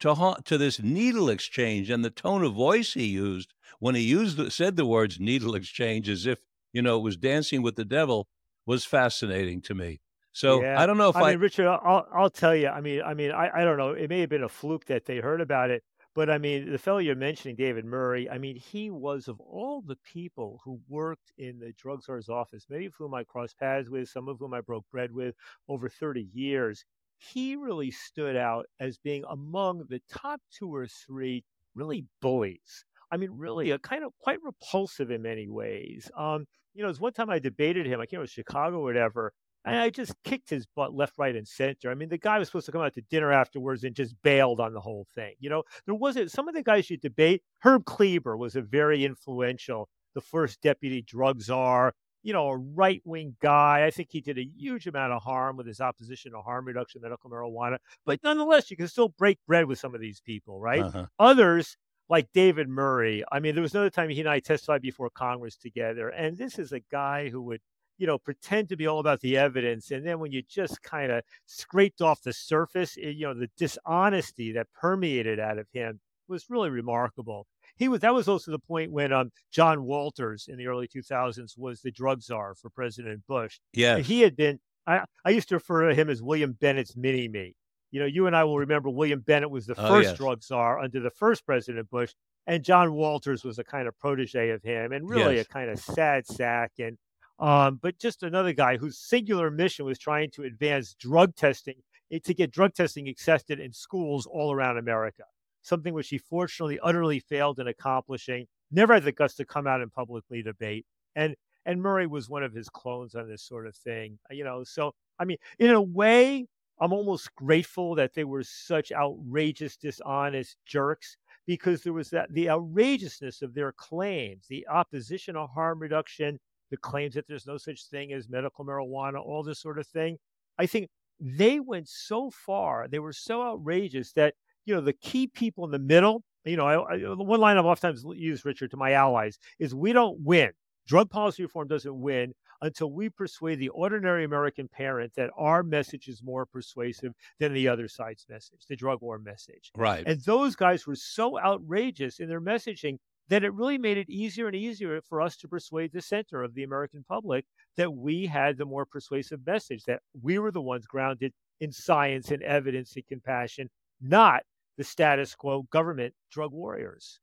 [0.00, 4.02] to ha- to this needle exchange and the tone of voice he used when he
[4.02, 6.40] used said the words needle exchange as if
[6.72, 8.28] you know it was dancing with the devil
[8.66, 10.00] was fascinating to me.
[10.32, 10.80] So yeah.
[10.80, 12.68] I don't know if I, I, mean, Richard, I'll I'll tell you.
[12.68, 13.90] I mean, I mean, I, I don't know.
[13.90, 16.78] It may have been a fluke that they heard about it, but I mean, the
[16.78, 18.28] fellow you're mentioning, David Murray.
[18.28, 22.66] I mean, he was of all the people who worked in the drug czar's office,
[22.70, 25.34] many of whom I crossed paths with, some of whom I broke bread with
[25.68, 26.84] over 30 years.
[27.18, 32.84] He really stood out as being among the top two or three really bullies.
[33.10, 36.10] I mean, really, a kind of quite repulsive in many ways.
[36.16, 38.00] Um, you know, it was one time I debated him.
[38.00, 39.32] I can't remember Chicago or whatever
[39.64, 41.90] and I just kicked his butt left, right, and center.
[41.90, 44.60] I mean, the guy was supposed to come out to dinner afterwards and just bailed
[44.60, 45.34] on the whole thing.
[45.38, 47.42] You know, there wasn't some of the guys you debate.
[47.60, 53.02] Herb Kleber was a very influential, the first deputy drug czar, you know, a right
[53.04, 53.84] wing guy.
[53.86, 57.00] I think he did a huge amount of harm with his opposition to harm reduction
[57.02, 57.78] medical marijuana.
[58.04, 60.82] But nonetheless, you can still break bread with some of these people, right?
[60.82, 61.06] Uh-huh.
[61.18, 61.76] Others,
[62.08, 65.56] like David Murray, I mean, there was another time he and I testified before Congress
[65.56, 66.08] together.
[66.08, 67.60] And this is a guy who would
[67.98, 69.90] you know, pretend to be all about the evidence.
[69.90, 73.50] And then when you just kind of scraped off the surface, eh, you know, the
[73.56, 77.46] dishonesty that permeated out of him was really remarkable.
[77.76, 81.56] He was that was also the point when um, John Walters in the early 2000s
[81.56, 83.58] was the drug czar for President Bush.
[83.72, 84.60] Yeah, he had been.
[84.86, 87.54] I, I used to refer to him as William Bennett's mini me.
[87.92, 90.18] You know, you and I will remember William Bennett was the oh, first yes.
[90.18, 92.12] drug czar under the first President Bush,
[92.46, 95.46] and John Walters was a kind of protege of him, and really yes.
[95.46, 96.72] a kind of sad sack.
[96.78, 96.98] And
[97.38, 101.76] um, but just another guy whose singular mission was trying to advance drug testing
[102.12, 105.24] eh, to get drug testing accepted in schools all around America,
[105.62, 108.46] something which he fortunately utterly failed in accomplishing.
[108.70, 110.86] Never had the guts to come out and publicly debate.
[111.16, 114.64] And and Murray was one of his clones on this sort of thing, you know.
[114.64, 116.46] So I mean, in a way,
[116.80, 121.16] I'm almost grateful that they were such outrageous, dishonest jerks
[121.46, 126.38] because there was that the outrageousness of their claims, the opposition harm reduction,
[126.72, 130.16] the claims that there's no such thing as medical marijuana, all this sort of thing.
[130.58, 130.88] I think
[131.20, 135.70] they went so far, they were so outrageous that, you know, the key people in
[135.70, 139.38] the middle, you know, I, I, one line I've oftentimes used, Richard, to my allies
[139.58, 140.50] is we don't win.
[140.88, 142.32] Drug policy reform doesn't win
[142.62, 147.68] until we persuade the ordinary American parent that our message is more persuasive than the
[147.68, 149.70] other side's message, the drug war message.
[149.76, 150.04] Right.
[150.06, 152.96] And those guys were so outrageous in their messaging
[153.32, 156.52] that it really made it easier and easier for us to persuade the center of
[156.52, 157.46] the American public
[157.78, 162.30] that we had the more persuasive message, that we were the ones grounded in science
[162.30, 163.70] and evidence and compassion,
[164.02, 164.42] not
[164.76, 167.20] the status quo government drug warriors.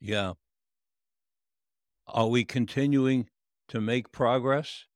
[0.00, 0.32] Yeah.
[2.06, 3.28] Are we continuing
[3.68, 4.86] to make progress?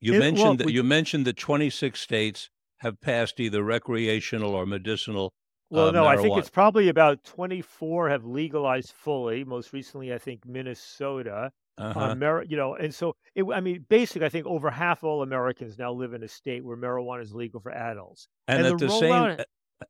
[0.00, 4.56] You It- mentioned well, that we- you mentioned that 26 states have passed either recreational
[4.56, 5.32] or medicinal.
[5.72, 9.42] Well, uh, no, I think it's probably about 24 have legalized fully.
[9.44, 11.50] Most recently, I think Minnesota.
[11.78, 12.10] Uh-huh.
[12.12, 15.78] Amer- you know, and so it, I mean, basically, I think over half all Americans
[15.78, 18.28] now live in a state where marijuana is legal for adults.
[18.46, 19.12] and, and at the the same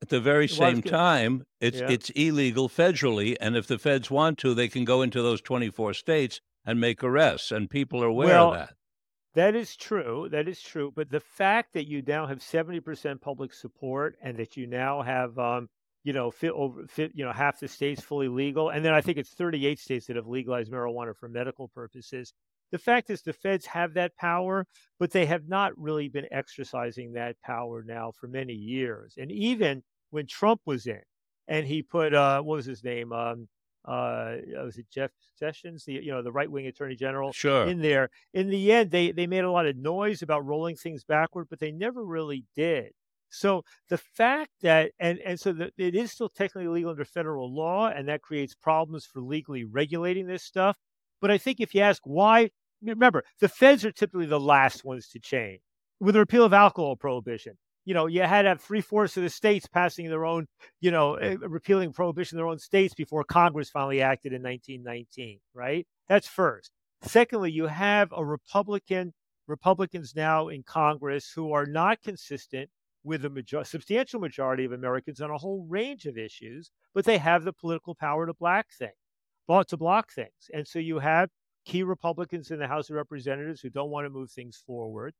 [0.00, 1.90] at the very Well, same gonna- time, it's Yeah.
[1.90, 5.92] it's illegal federally, and if the feds want to, they can go into those 24
[5.94, 8.74] states and make arrests, and people are aware Well, of that.
[9.34, 10.28] That is true.
[10.30, 10.92] That is true.
[10.94, 15.38] But the fact that you now have 70% public support and that you now have,
[15.38, 15.68] um,
[16.04, 19.00] you know, fit over, fit, you know, half the states fully legal, and then I
[19.00, 22.34] think it's 38 states that have legalized marijuana for medical purposes.
[22.72, 24.66] The fact is, the feds have that power,
[24.98, 29.14] but they have not really been exercising that power now for many years.
[29.18, 31.00] And even when Trump was in,
[31.48, 33.12] and he put, uh, what was his name?
[33.12, 33.48] Um,
[33.84, 37.32] uh, was it Jeff Sessions, the you know the right wing attorney general?
[37.32, 37.66] Sure.
[37.66, 38.10] in there.
[38.32, 41.58] In the end, they they made a lot of noise about rolling things backward, but
[41.58, 42.92] they never really did.
[43.28, 47.52] So the fact that and and so that it is still technically legal under federal
[47.52, 50.76] law, and that creates problems for legally regulating this stuff.
[51.20, 52.50] But I think if you ask why,
[52.82, 55.60] remember the feds are typically the last ones to change.
[55.98, 59.22] With the repeal of alcohol prohibition, you know, you had to have three fourths of
[59.22, 60.46] the states passing their own,
[60.80, 65.40] you know, eh, repealing prohibition in their own states before Congress finally acted in 1919.
[65.54, 65.86] Right?
[66.08, 66.72] That's first.
[67.02, 69.12] Secondly, you have a Republican
[69.48, 72.70] Republicans now in Congress who are not consistent
[73.04, 77.18] with a major- substantial majority of Americans on a whole range of issues, but they
[77.18, 78.92] have the political power to block things,
[79.68, 80.50] to block things.
[80.54, 81.28] And so you have
[81.64, 85.14] key Republicans in the House of Representatives who don't want to move things forward.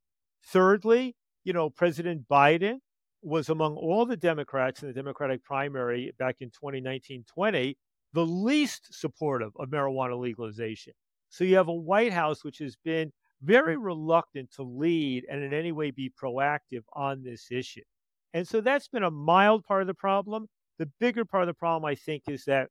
[0.45, 2.79] Thirdly, you know, President Biden
[3.23, 7.77] was among all the Democrats in the Democratic primary back in 2019 20,
[8.13, 10.93] the least supportive of marijuana legalization.
[11.31, 15.53] So you have a White House which has been very reluctant to lead and in
[15.55, 17.83] any way be proactive on this issue.
[18.35, 20.49] And so that's been a mild part of the problem.
[20.79, 22.69] The bigger part of the problem, I think, is that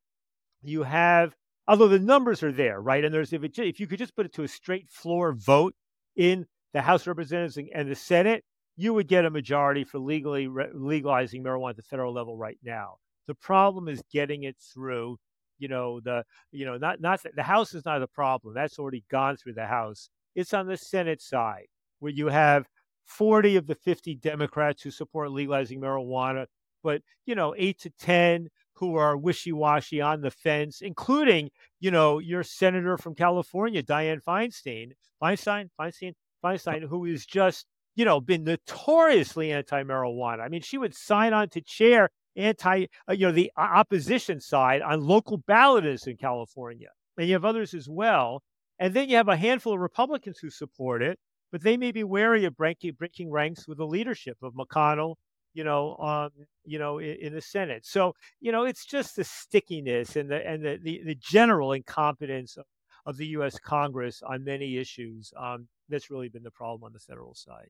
[0.63, 1.35] you have,
[1.67, 3.03] although the numbers are there, right?
[3.03, 5.75] And there's, if, it, if you could just put it to a straight floor vote
[6.15, 8.43] in the House of Representatives and- and the Senate,
[8.77, 12.57] you would get a majority for legally re- legalizing marijuana at the federal level right
[12.63, 12.95] now.
[13.27, 15.17] The problem is getting it through.
[15.59, 18.53] You know the you know not not the House is not the problem.
[18.53, 20.09] That's already gone through the House.
[20.35, 21.67] It's on the Senate side
[21.99, 22.65] where you have
[23.05, 26.47] 40 of the 50 Democrats who support legalizing marijuana,
[26.83, 32.17] but you know, 8 to 10 who are wishy-washy on the fence, including, you know,
[32.17, 38.43] your senator from California, Dianne Feinstein, Feinstein, Feinstein, Feinstein, who is just, you know, been
[38.43, 40.41] notoriously anti-marijuana.
[40.41, 44.81] I mean, she would sign on to chair anti, uh, you know, the opposition side
[44.81, 48.43] on local ballots in California, and you have others as well.
[48.79, 51.19] And then you have a handful of Republicans who support it,
[51.51, 55.15] but they may be wary of breaking, breaking ranks with the leadership of McConnell,
[55.53, 56.29] you know, um,
[56.63, 57.85] you know, in, in the Senate.
[57.85, 62.57] So, you know, it's just the stickiness and the and the the, the general incompetence
[62.57, 62.65] of,
[63.05, 63.59] of the U.S.
[63.59, 67.69] Congress on many issues um, that's really been the problem on the federal side.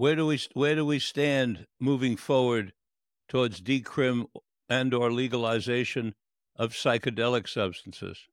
[0.00, 2.72] Where do we where do we stand moving forward
[3.28, 4.28] towards decrim
[4.66, 6.14] and or legalization
[6.56, 8.26] of psychedelic substances?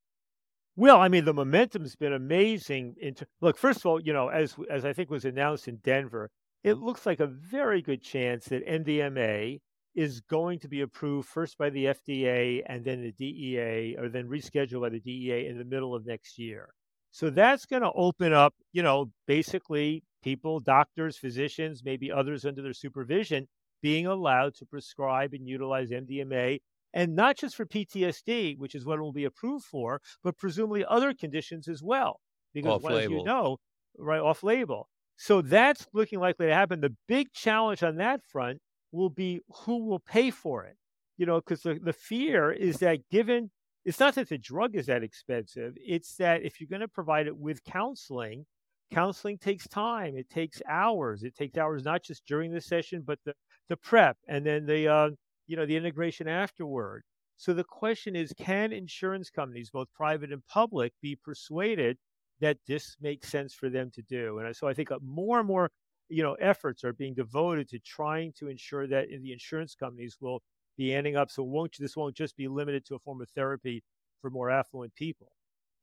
[0.77, 2.95] Well, I mean, the momentum's been amazing.
[3.01, 6.30] Into look, first of all, you know, as as I think was announced in Denver,
[6.63, 9.60] it looks like a very good chance that MDMA
[9.93, 14.30] is going to be approved first by the FDA and then the DEA, or then
[14.30, 16.69] rescheduled by the DEA in the middle of next year.
[17.12, 22.62] So that's going to open up, you know, basically people, doctors, physicians, maybe others under
[22.62, 23.47] their supervision,
[23.82, 26.60] being allowed to prescribe and utilize MDMA
[26.93, 30.86] and not just for PTSD, which is what it will be approved for, but presumably
[30.88, 32.19] other conditions as well.
[32.53, 33.57] Because, well, as you know,
[33.97, 34.89] right off label.
[35.18, 36.82] So that's looking likely to happen.
[36.82, 38.59] The big challenge on that front
[38.91, 40.78] will be who will pay for it.
[41.18, 43.51] You know, because the, the fear is that given
[43.86, 47.26] it's not that the drug is that expensive, it's that if you're going to provide
[47.26, 48.45] it with counseling,
[48.91, 50.15] counseling takes time.
[50.17, 51.23] It takes hours.
[51.23, 53.33] It takes hours not just during the session, but the,
[53.69, 55.09] the prep and then the uh,
[55.47, 57.03] you know the integration afterward.
[57.38, 61.97] So the question is, can insurance companies, both private and public, be persuaded
[62.39, 64.39] that this makes sense for them to do?
[64.39, 65.69] And so I think uh, more and more,
[66.09, 70.41] you know, efforts are being devoted to trying to ensure that the insurance companies will
[70.77, 71.29] be ending up.
[71.29, 73.83] So won't this won't just be limited to a form of therapy
[74.21, 75.31] for more affluent people.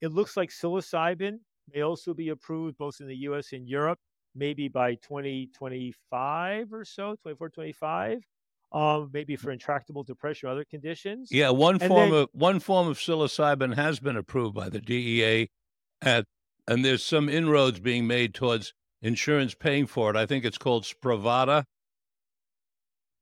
[0.00, 1.38] It looks like psilocybin
[1.72, 3.98] may also be approved both in the US and Europe,
[4.34, 8.18] maybe by 2025 or so, 24, 25.
[8.72, 11.28] Um, maybe for intractable depression or other conditions.
[11.30, 14.80] Yeah, one and form then, of one form of psilocybin has been approved by the
[14.80, 15.48] DEA,
[16.02, 16.26] at,
[16.66, 20.16] and there's some inroads being made towards insurance paying for it.
[20.16, 21.64] I think it's called Spravato.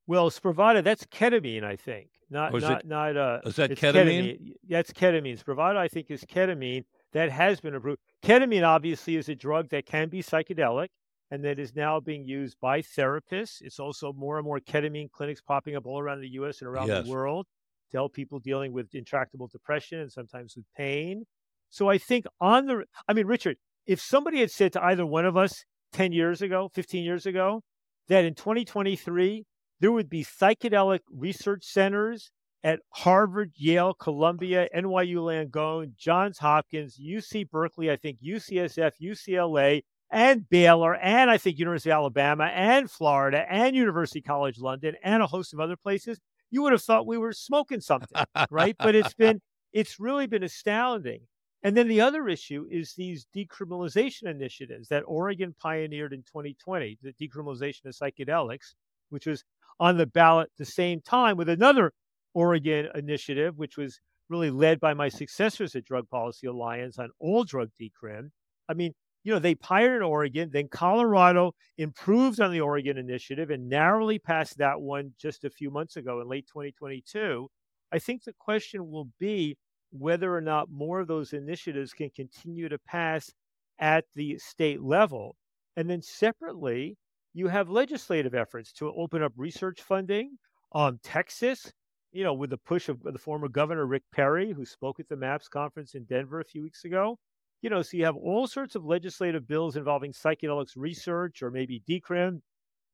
[0.07, 2.09] Well, Spravato, that's ketamine, I think.
[2.29, 4.39] Not not it, not uh is that ketamine?
[4.39, 4.51] ketamine?
[4.67, 5.43] That's ketamine.
[5.43, 7.99] Spravato, I think, is ketamine that has been approved.
[8.23, 10.87] Ketamine obviously is a drug that can be psychedelic
[11.29, 13.57] and that is now being used by therapists.
[13.59, 16.87] It's also more and more ketamine clinics popping up all around the US and around
[16.87, 17.03] yes.
[17.03, 17.47] the world
[17.91, 21.25] to help people dealing with intractable depression and sometimes with pain.
[21.69, 25.25] So I think on the I mean, Richard, if somebody had said to either one
[25.25, 27.61] of us 10 years ago, 15 years ago,
[28.07, 29.43] that in 2023
[29.81, 32.31] there would be psychedelic research centers
[32.63, 40.47] at Harvard, Yale, Columbia, NYU Langone, Johns Hopkins, UC Berkeley, I think UCSF, UCLA, and
[40.47, 45.27] Baylor, and I think University of Alabama, and Florida, and University College London, and a
[45.27, 46.19] host of other places,
[46.51, 48.75] you would have thought we were smoking something, right?
[48.77, 49.41] But it's been,
[49.73, 51.21] it's really been astounding.
[51.63, 57.13] And then the other issue is these decriminalization initiatives that Oregon pioneered in 2020, the
[57.13, 58.75] decriminalization of psychedelics,
[59.09, 59.43] which was
[59.79, 61.91] on the ballot at the same time with another
[62.33, 67.43] Oregon initiative, which was really led by my successors at Drug Policy Alliance on all
[67.43, 68.29] drug decrim.
[68.69, 73.69] I mean, you know, they pioneered Oregon, then Colorado improved on the Oregon initiative and
[73.69, 77.49] narrowly passed that one just a few months ago in late 2022.
[77.91, 79.57] I think the question will be
[79.91, 83.31] whether or not more of those initiatives can continue to pass
[83.79, 85.35] at the state level.
[85.77, 86.97] And then separately,
[87.33, 90.37] you have legislative efforts to open up research funding.
[90.73, 91.71] Um, Texas
[92.13, 95.17] you know, with the push of the former governor Rick Perry, who spoke at the
[95.17, 97.17] MAPS conference in Denver a few weeks ago.
[97.61, 101.81] You know, so you have all sorts of legislative bills involving psychedelics research or maybe
[101.89, 102.41] decrim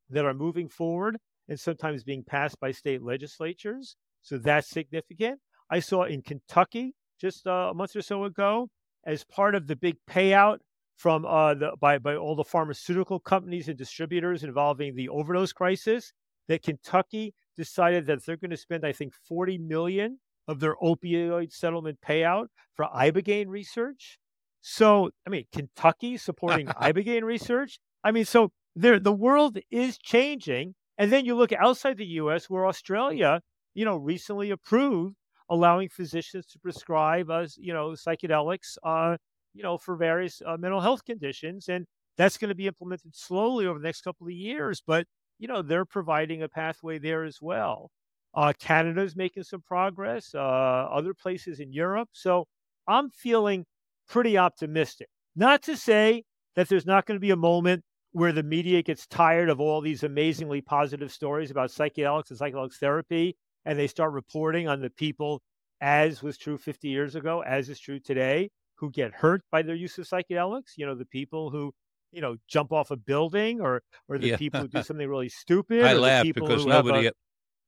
[0.09, 1.17] that are moving forward
[1.49, 3.95] and sometimes being passed by state legislatures.
[4.21, 5.39] So that's significant.
[5.69, 8.69] I saw in Kentucky just uh, a month or so ago,
[9.05, 10.59] as part of the big payout
[10.95, 16.13] from uh, the by by all the pharmaceutical companies and distributors involving the overdose crisis,
[16.47, 21.51] that Kentucky decided that they're going to spend, I think, 40 million of their opioid
[21.51, 24.17] settlement payout for ibogaine research.
[24.61, 27.79] So, I mean, Kentucky supporting ibogaine research.
[28.01, 30.75] I mean, so there, the world is changing.
[30.97, 33.41] And then you look outside the U.S., where Australia,
[33.73, 35.15] you know, recently approved
[35.49, 39.17] allowing physicians to prescribe us, you know, psychedelics, uh,
[39.53, 41.85] you know, for various uh, mental health conditions, and
[42.17, 44.81] that's going to be implemented slowly over the next couple of years.
[44.85, 45.07] But
[45.39, 47.89] you know, they're providing a pathway there as well.
[48.35, 52.09] Uh, Canada's making some progress, uh, other places in Europe.
[52.11, 52.45] So
[52.87, 53.65] I'm feeling
[54.07, 55.07] pretty optimistic.
[55.35, 56.23] Not to say
[56.55, 59.81] that there's not going to be a moment where the media gets tired of all
[59.81, 63.35] these amazingly positive stories about psychedelics and psychedelic therapy,
[63.65, 65.41] and they start reporting on the people,
[65.79, 69.75] as was true 50 years ago, as is true today, who get hurt by their
[69.75, 70.73] use of psychedelics.
[70.75, 71.73] You know, the people who
[72.11, 74.37] you know jump off a building or or the yeah.
[74.37, 75.83] people who do something really stupid.
[75.83, 77.11] I laugh because nobody a...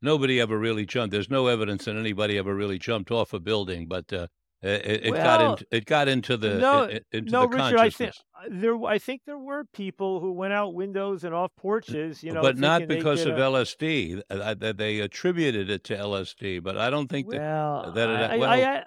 [0.01, 1.11] nobody ever really jumped.
[1.11, 4.27] There's no evidence that anybody ever really jumped off a building, but uh,
[4.63, 7.79] it, it well, got into it got into the no, into no, the Richard.
[7.79, 11.51] I think uh, there I think there were people who went out windows and off
[11.57, 14.21] porches, you know, but not because of LSD.
[14.29, 18.49] That they attributed it to LSD, but I don't think well, that, that I, well,
[18.49, 18.83] I, I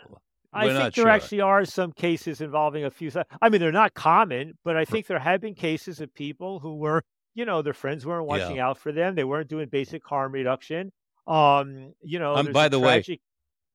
[0.63, 1.09] think there sure.
[1.09, 3.11] actually are some cases involving a few.
[3.43, 6.77] I mean, they're not common, but I think there have been cases of people who
[6.77, 7.03] were,
[7.35, 8.69] you know, their friends weren't watching yeah.
[8.69, 9.15] out for them.
[9.15, 10.93] They weren't doing basic harm reduction.
[11.27, 13.19] Um, you know, um, by the tragic...
[13.19, 13.21] way,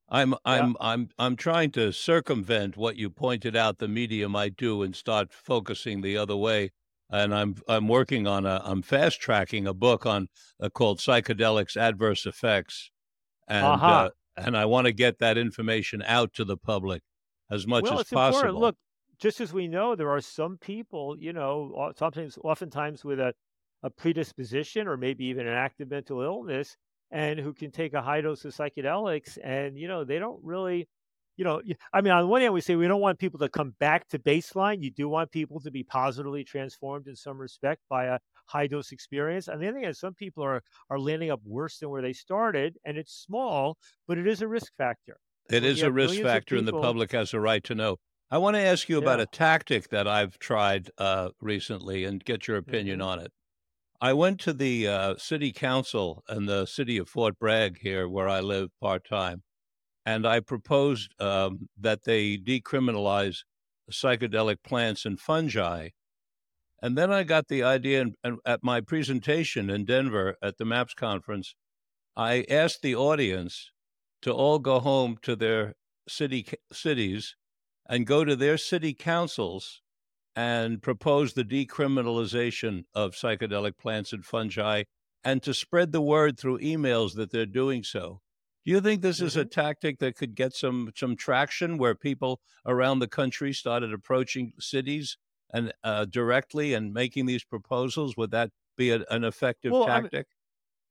[0.09, 0.87] I'm I'm yeah.
[0.87, 5.33] I'm I'm trying to circumvent what you pointed out the media might do and start
[5.33, 6.71] focusing the other way.
[7.11, 10.27] And I'm I'm working on a I'm fast tracking a book on
[10.61, 12.91] uh, called Psychedelics Adverse Effects,
[13.47, 13.85] and uh-huh.
[13.85, 14.09] uh,
[14.45, 17.01] and I want to get that information out to the public
[17.51, 18.39] as much well, as it's possible.
[18.39, 18.59] Important.
[18.59, 18.75] Look,
[19.19, 23.33] just as we know, there are some people, you know, sometimes, oftentimes with a,
[23.83, 26.77] a predisposition or maybe even an active mental illness,
[27.11, 30.87] and who can take a high dose of psychedelics, and you know, they don't really
[31.39, 31.61] you know,
[31.93, 34.19] I mean, on one hand, we say we don't want people to come back to
[34.19, 34.83] baseline.
[34.83, 38.19] You do want people to be positively transformed in some respect by a
[38.49, 39.47] high dose experience.
[39.47, 42.77] And the other hand, some people are are landing up worse than where they started,
[42.85, 43.77] and it's small,
[44.07, 45.17] but it is a risk factor.
[45.49, 47.97] It is a risk factor, people, and the public has a right to know.
[48.31, 49.03] I want to ask you yeah.
[49.03, 53.09] about a tactic that I've tried uh, recently and get your opinion mm-hmm.
[53.09, 53.31] on it.
[54.01, 58.29] I went to the uh, city council in the city of Fort Bragg here, where
[58.29, 59.43] I live part time,
[60.05, 63.39] and I proposed um, that they decriminalize
[63.91, 65.89] psychedelic plants and fungi.
[66.81, 70.65] And then I got the idea, and, and at my presentation in Denver at the
[70.65, 71.55] MAPS conference,
[72.15, 73.71] I asked the audience
[74.21, 75.75] to all go home to their
[76.07, 77.35] city cities
[77.87, 79.81] and go to their city councils
[80.35, 84.83] and propose the decriminalization of psychedelic plants and fungi
[85.23, 88.21] and to spread the word through emails that they're doing so.
[88.65, 89.25] Do you think this mm-hmm.
[89.27, 89.49] is a mm-hmm.
[89.49, 95.17] tactic that could get some some traction where people around the country started approaching cities
[95.51, 98.15] and uh, directly and making these proposals?
[98.17, 100.27] Would that be a, an effective well, tactic?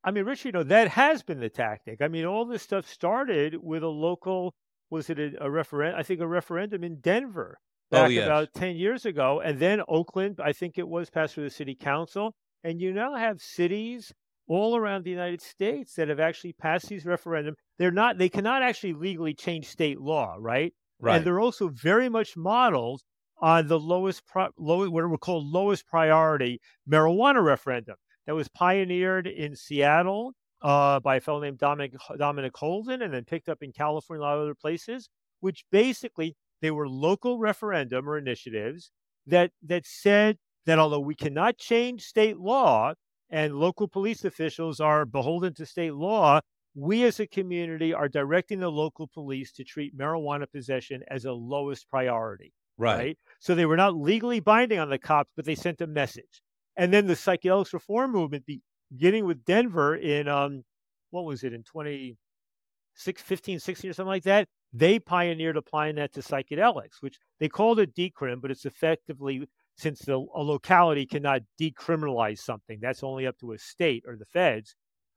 [0.04, 2.00] I mean, I mean, Rich, you know that has been the tactic.
[2.00, 4.54] I mean, all this stuff started with a local.
[4.90, 5.98] Was it a, a referendum?
[5.98, 7.58] I think a referendum in Denver
[7.92, 8.26] oh, back oh, yes.
[8.26, 10.40] about ten years ago, and then Oakland.
[10.42, 12.34] I think it was passed through the city council,
[12.64, 14.12] and you now have cities
[14.48, 17.54] all around the United States that have actually passed these referendum.
[17.78, 20.72] They're not, they cannot actually legally change state law, right?
[21.00, 21.16] Right.
[21.16, 23.02] And they're also very much modeled
[23.40, 24.22] on the lowest,
[24.56, 30.32] low, what are called lowest priority marijuana referendum that was pioneered in Seattle
[30.62, 34.26] uh, by a fellow named Dominic, Dominic Holden and then picked up in California and
[34.26, 35.08] a lot of other places,
[35.40, 38.90] which basically they were local referendum or initiatives
[39.26, 42.92] that that said that although we cannot change state law,
[43.30, 46.40] and local police officials are beholden to state law,
[46.74, 51.32] we as a community are directing the local police to treat marijuana possession as a
[51.32, 52.52] lowest priority.
[52.78, 52.96] Right.
[52.96, 53.18] right.
[53.40, 56.42] So they were not legally binding on the cops, but they sent a message.
[56.76, 58.44] And then the psychedelics reform movement,
[58.90, 60.64] beginning with Denver in, um,
[61.10, 66.20] what was it, in 2015, 16 or something like that, they pioneered applying that to
[66.20, 72.38] psychedelics, which they called it decrim, but it's effectively since the, a locality cannot decriminalize
[72.38, 74.74] something, that's only up to a state or the feds,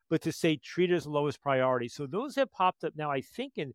[0.10, 1.88] but to say treat as lowest priority.
[1.88, 3.74] So those have popped up now, I think, in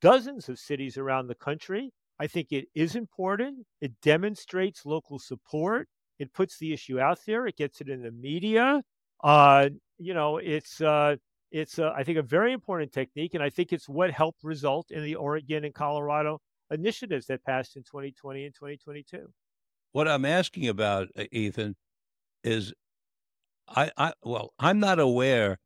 [0.00, 1.92] dozens of cities around the country.
[2.18, 3.66] I think it is important.
[3.80, 5.88] It demonstrates local support.
[6.18, 7.46] It puts the issue out there.
[7.46, 8.82] It gets it in the media.
[9.22, 11.16] Uh, you know, it's uh,
[11.50, 14.90] it's uh, I think a very important technique, and I think it's what helped result
[14.90, 16.40] in the Oregon and Colorado
[16.70, 19.26] initiatives that passed in 2020 and 2022.
[19.92, 21.76] What I'm asking about, Ethan,
[22.42, 22.72] is
[23.68, 25.58] I, I well, I'm not aware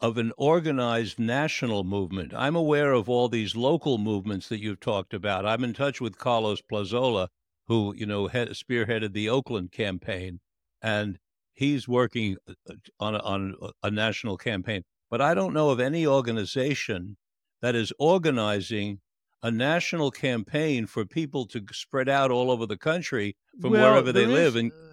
[0.00, 2.32] of an organized national movement.
[2.34, 5.44] I'm aware of all these local movements that you've talked about.
[5.44, 7.28] I'm in touch with Carlos Plazola,
[7.66, 10.40] who you know had, spearheaded the Oakland campaign,
[10.80, 11.18] and
[11.52, 14.82] he's working uh, on a, on a national campaign.
[15.10, 17.16] But I don't know of any organization
[17.60, 19.00] that is organizing
[19.42, 24.12] a national campaign for people to spread out all over the country from well, wherever
[24.12, 24.56] they live.
[24.56, 24.89] and uh,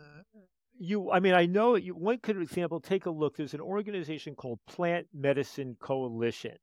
[0.79, 3.35] you, I mean, I know you, one could, for example, take a look.
[3.35, 6.55] There's an organization called Plant Medicine Coalition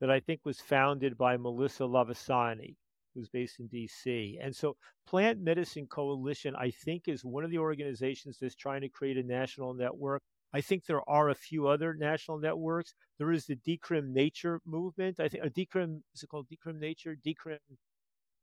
[0.00, 2.76] that I think was founded by Melissa Lavasani,
[3.14, 4.38] who's based in D.C.
[4.42, 8.88] And so, Plant Medicine Coalition, I think, is one of the organizations that's trying to
[8.88, 12.94] create a national network I think there are a few other national networks.
[13.18, 15.20] There is the Decrim Nature movement.
[15.20, 17.16] I think a Decrim is it called Decrim Nature?
[17.16, 17.58] Decrim,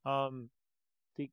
[0.06, 0.50] um,
[1.20, 1.30] a,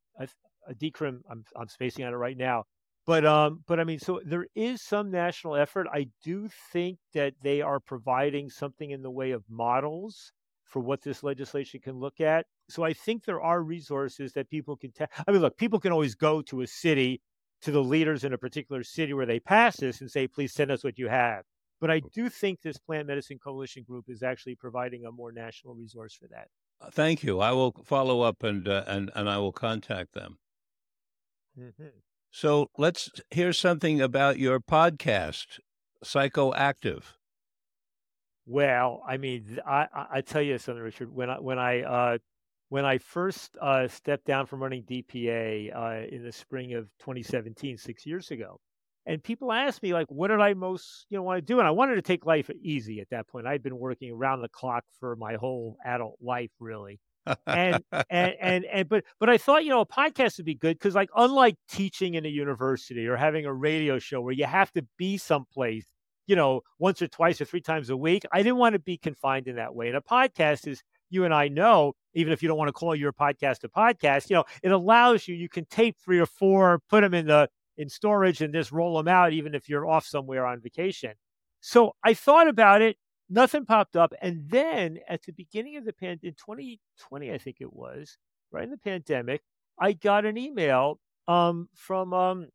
[0.67, 1.21] a Decrim.
[1.29, 2.63] I'm I'm spacing on it right now.
[3.05, 5.87] But um, but I mean, so there is some national effort.
[5.91, 10.31] I do think that they are providing something in the way of models
[10.63, 12.45] for what this legislation can look at.
[12.69, 14.91] So I think there are resources that people can.
[14.93, 17.21] Ta- I mean, look, people can always go to a city
[17.61, 20.71] to the leaders in a particular city where they pass this and say, please send
[20.71, 21.43] us what you have.
[21.79, 25.75] But I do think this Plant Medicine Coalition group is actually providing a more national
[25.75, 26.47] resource for that.
[26.79, 27.41] Uh, thank you.
[27.41, 30.37] I will follow up and uh, and and I will contact them.
[31.59, 31.87] Mm-hmm.
[32.35, 35.59] So let's hear something about your podcast,
[36.03, 37.03] Psychoactive.
[38.47, 41.13] Well, I mean, I I tell you something, Richard.
[41.13, 42.17] When I when I uh,
[42.69, 47.77] when I first uh, stepped down from running DPA uh, in the spring of 2017,
[47.77, 48.59] six years ago,
[49.05, 51.59] and people asked me like, what did I most you know want to do?
[51.59, 53.45] And I wanted to take life easy at that point.
[53.45, 56.99] I'd been working around the clock for my whole adult life, really.
[57.47, 60.77] And, and and and but but I thought you know a podcast would be good
[60.77, 64.71] because like unlike teaching in a university or having a radio show where you have
[64.73, 65.85] to be someplace
[66.27, 68.97] you know once or twice or three times a week, I didn't want to be
[68.97, 69.87] confined in that way.
[69.87, 72.95] And a podcast is you and I know, even if you don't want to call
[72.95, 76.79] your podcast a podcast, you know, it allows you, you can tape three or four,
[76.89, 77.47] put them in the
[77.77, 81.13] in storage and just roll them out, even if you're off somewhere on vacation.
[81.61, 82.97] So I thought about it,
[83.29, 84.13] nothing popped up.
[84.21, 88.17] And then at the beginning of the pandemic, in 2020, I think it was,
[88.51, 89.41] right in the pandemic,
[89.79, 92.47] I got an email um, from um,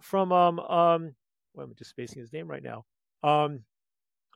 [0.00, 1.14] from um, um,
[1.54, 2.84] well, I'm just spacing his name right now.
[3.22, 3.64] Um,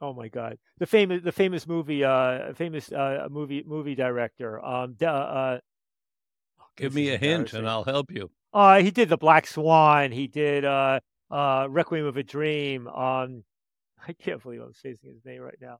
[0.00, 4.96] Oh my God, the famous the famous movie uh famous uh movie movie director um
[5.00, 5.58] uh, uh
[6.76, 8.30] give me a hint and I'll help you.
[8.52, 10.10] Uh he did the Black Swan.
[10.10, 11.00] He did uh
[11.30, 12.88] uh Requiem of a Dream.
[12.88, 13.44] Um
[14.08, 15.78] I can't believe I'm facing his name right now.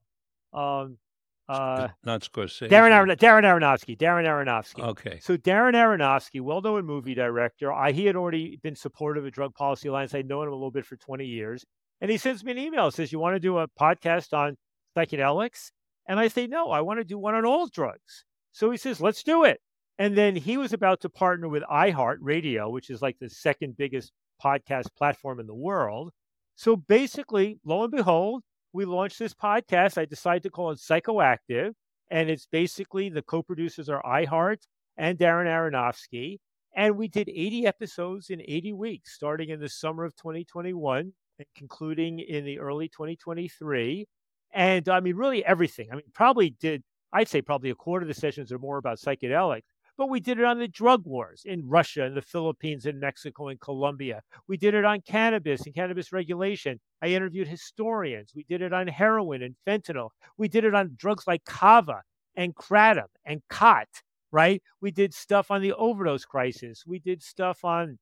[0.58, 0.98] Um
[1.46, 2.70] uh, not Scorsese.
[2.70, 3.98] Darren Aron- Darren Aronofsky.
[3.98, 4.82] Darren Aronofsky.
[4.82, 5.18] Okay.
[5.20, 9.88] So Darren Aronofsky, well-known movie director, I, he had already been supportive of Drug Policy
[9.88, 10.14] Alliance.
[10.14, 11.62] I'd known him a little bit for 20 years,
[12.00, 12.90] and he sends me an email.
[12.90, 14.56] Says, "You want to do a podcast on
[14.96, 15.70] psychedelics?"
[16.08, 19.02] And I say, "No, I want to do one on all drugs." So he says,
[19.02, 19.60] "Let's do it."
[19.98, 23.76] And then he was about to partner with iHeart Radio, which is like the second
[23.76, 24.12] biggest
[24.42, 26.10] podcast platform in the world.
[26.56, 28.42] So basically, lo and behold,
[28.72, 29.98] we launched this podcast.
[29.98, 31.72] I decided to call it Psychoactive.
[32.10, 34.58] And it's basically the co producers are iHeart
[34.96, 36.38] and Darren Aronofsky.
[36.76, 41.46] And we did 80 episodes in 80 weeks, starting in the summer of 2021 and
[41.56, 44.06] concluding in the early 2023.
[44.52, 45.88] And I mean, really everything.
[45.90, 46.82] I mean, probably did,
[47.12, 49.62] I'd say probably a quarter of the sessions are more about psychedelics
[49.96, 53.48] but we did it on the drug wars in Russia and the Philippines and Mexico
[53.48, 54.22] and Colombia.
[54.48, 56.80] We did it on cannabis and cannabis regulation.
[57.02, 58.32] I interviewed historians.
[58.34, 60.10] We did it on heroin and fentanyl.
[60.36, 62.02] We did it on drugs like kava
[62.36, 63.88] and kratom and khat,
[64.32, 64.62] right?
[64.80, 66.84] We did stuff on the overdose crisis.
[66.86, 67.98] We did stuff on,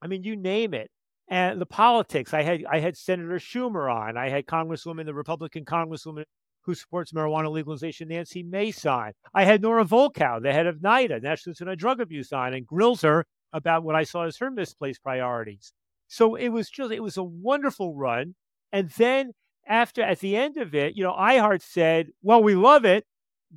[0.00, 0.90] I mean, you name it.
[1.28, 4.18] And the politics, I had I had Senator Schumer on.
[4.18, 6.24] I had Congresswoman, the Republican Congresswoman
[6.64, 9.12] who supports marijuana legalization, Nancy Mace on.
[9.34, 12.66] I had Nora Volkow, the head of NIDA, National Institute on Drug Abuse, on, and
[12.66, 15.72] grills her about what I saw as her misplaced priorities.
[16.08, 18.34] So it was just, it was a wonderful run.
[18.72, 19.32] And then
[19.66, 23.04] after, at the end of it, you know, iHeart said, well, we love it,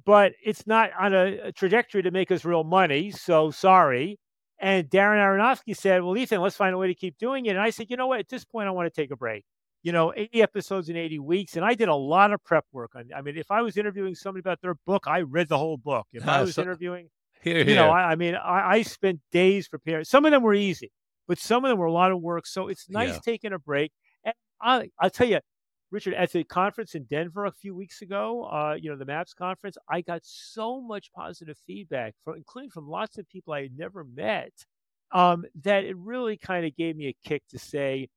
[0.05, 3.11] but it's not on a, a trajectory to make us real money.
[3.11, 4.19] So sorry.
[4.59, 7.51] And Darren Aronofsky said, well, Ethan, let's find a way to keep doing it.
[7.51, 8.19] And I said, you know what?
[8.19, 9.45] At this point, I want to take a break
[9.85, 11.55] you know, 80 episodes in 80 weeks.
[11.55, 14.15] And I did a lot of prep work on I mean, if I was interviewing
[14.15, 16.07] somebody about their book, I read the whole book.
[16.11, 17.09] If I was so, interviewing
[17.43, 20.03] here, you know, I, I mean, I, I, spent days preparing.
[20.03, 20.91] Some of them were easy,
[21.27, 22.47] but some of them were a lot of work.
[22.47, 23.19] So it's nice yeah.
[23.23, 23.91] taking a break.
[24.23, 25.39] And I I'll tell you,
[25.91, 29.35] Richard, at the conference in Denver a few weeks ago, uh, you know, the MAPS
[29.35, 33.77] conference, I got so much positive feedback from including from lots of people I had
[33.77, 34.51] never met.
[35.11, 38.09] Um, that it really kind of gave me a kick to say,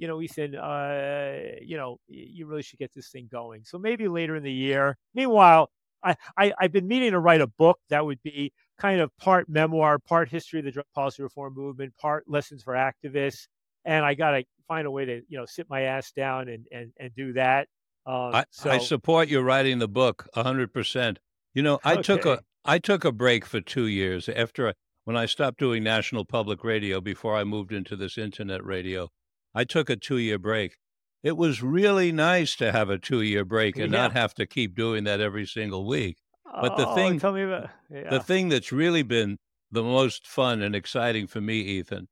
[0.00, 3.64] you know, Ethan, uh, you know, you really should get this thing going.
[3.64, 4.96] So maybe later in the year.
[5.14, 5.70] Meanwhile,
[6.02, 9.50] I, I have been meaning to write a book that would be kind of part
[9.50, 13.48] memoir, part history of the drug policy reform movement, part lessons for activists.
[13.84, 16.64] And I got to find a way to, you know, sit my ass down and
[16.72, 17.68] and, and do that.
[18.06, 21.18] Um, I, so, I support you writing the book hundred percent.
[21.52, 22.02] You know, I okay.
[22.02, 24.72] took a I took a break for two years after I,
[25.04, 29.10] when I stopped doing national public radio before I moved into this internet radio.
[29.54, 30.76] I took a two year break.
[31.22, 34.02] It was really nice to have a two year break and yeah.
[34.02, 36.16] not have to keep doing that every single week.
[36.44, 38.10] But the oh, thing, tell me about yeah.
[38.10, 39.38] the thing that's really been
[39.70, 42.08] the most fun and exciting for me, Ethan,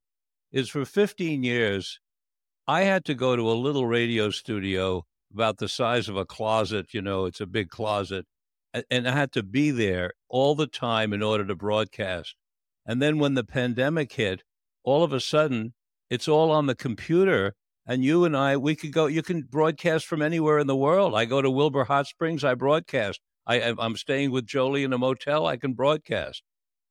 [0.53, 1.99] is for 15 years,
[2.67, 6.95] I had to go to a little radio studio about the size of a closet.
[6.95, 8.27] You know, it's a big closet.
[8.91, 12.37] And I had to be there all the time in order to broadcast.
[12.87, 14.43] And then when the pandemic hit,
[14.85, 15.75] all of a sudden,
[16.11, 17.55] it's all on the computer.
[17.87, 19.07] And you and I, we could go.
[19.07, 21.15] You can broadcast from anywhere in the world.
[21.15, 22.45] I go to Wilbur Hot Springs.
[22.45, 23.19] I broadcast.
[23.47, 25.47] I, I'm staying with Jolie in a motel.
[25.47, 26.43] I can broadcast.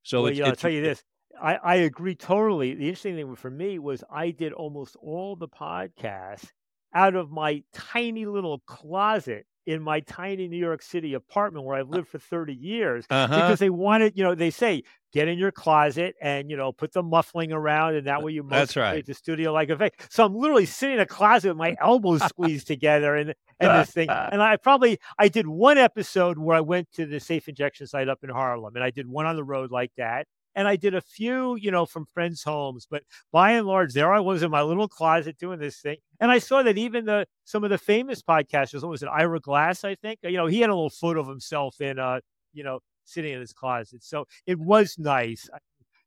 [0.01, 1.03] So well, it's, you know, it's, I'll tell you this.
[1.39, 2.73] I, I agree totally.
[2.73, 6.49] The interesting thing for me was I did almost all the podcasts
[6.95, 11.87] out of my tiny little closet in my tiny New York City apartment where I've
[11.87, 13.27] uh lived for 30 years uh-huh.
[13.27, 16.93] because they wanted, you know, they say, get in your closet and, you know, put
[16.93, 19.05] the muffling around and that way you That's right.
[19.05, 19.91] the studio like a.
[20.09, 23.91] So I'm literally sitting in a closet with my elbows squeezed together and, and this
[23.91, 24.09] thing.
[24.37, 28.07] And I probably, I did one episode where I went to the safe injection site
[28.07, 30.27] up in Harlem and I did one on the road like that
[30.57, 32.87] and I did a few, you know, from friends' homes.
[32.89, 36.31] But by and large, there I was in my little closet doing this thing, and
[36.31, 39.85] I saw that even the some of the famous podcasters, what was it, Ira Glass,
[39.85, 42.19] I think, you know, he had a little photo of himself in, uh,
[42.53, 44.03] you know, sitting in his closet.
[44.03, 45.47] So it was nice.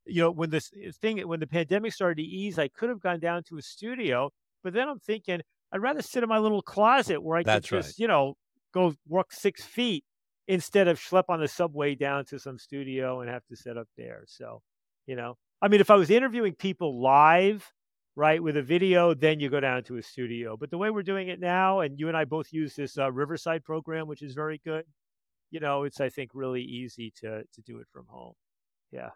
[0.05, 3.21] You know, when this thing, when the pandemic started to ease, I could have gone
[3.21, 4.31] down to a studio,
[4.65, 5.41] but then I'm thinking
[5.73, 7.99] I'd rather sit in my little closet where I That's could just, right.
[8.03, 8.35] you know,
[8.75, 10.05] go walk six feet
[10.51, 13.87] instead of schlep on the subway down to some studio and have to set up
[13.97, 14.25] there.
[14.27, 14.63] So,
[15.07, 17.73] you know, I mean, if I was interviewing people live,
[18.17, 20.57] right, with a video, then you go down to a studio.
[20.57, 23.13] But the way we're doing it now, and you and I both use this uh,
[23.13, 24.85] Riverside program, which is very good.
[25.53, 28.35] You know, it's I think really easy to to do it from home.
[28.91, 29.11] Yeah.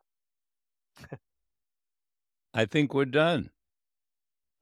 [2.55, 3.51] I think we're done.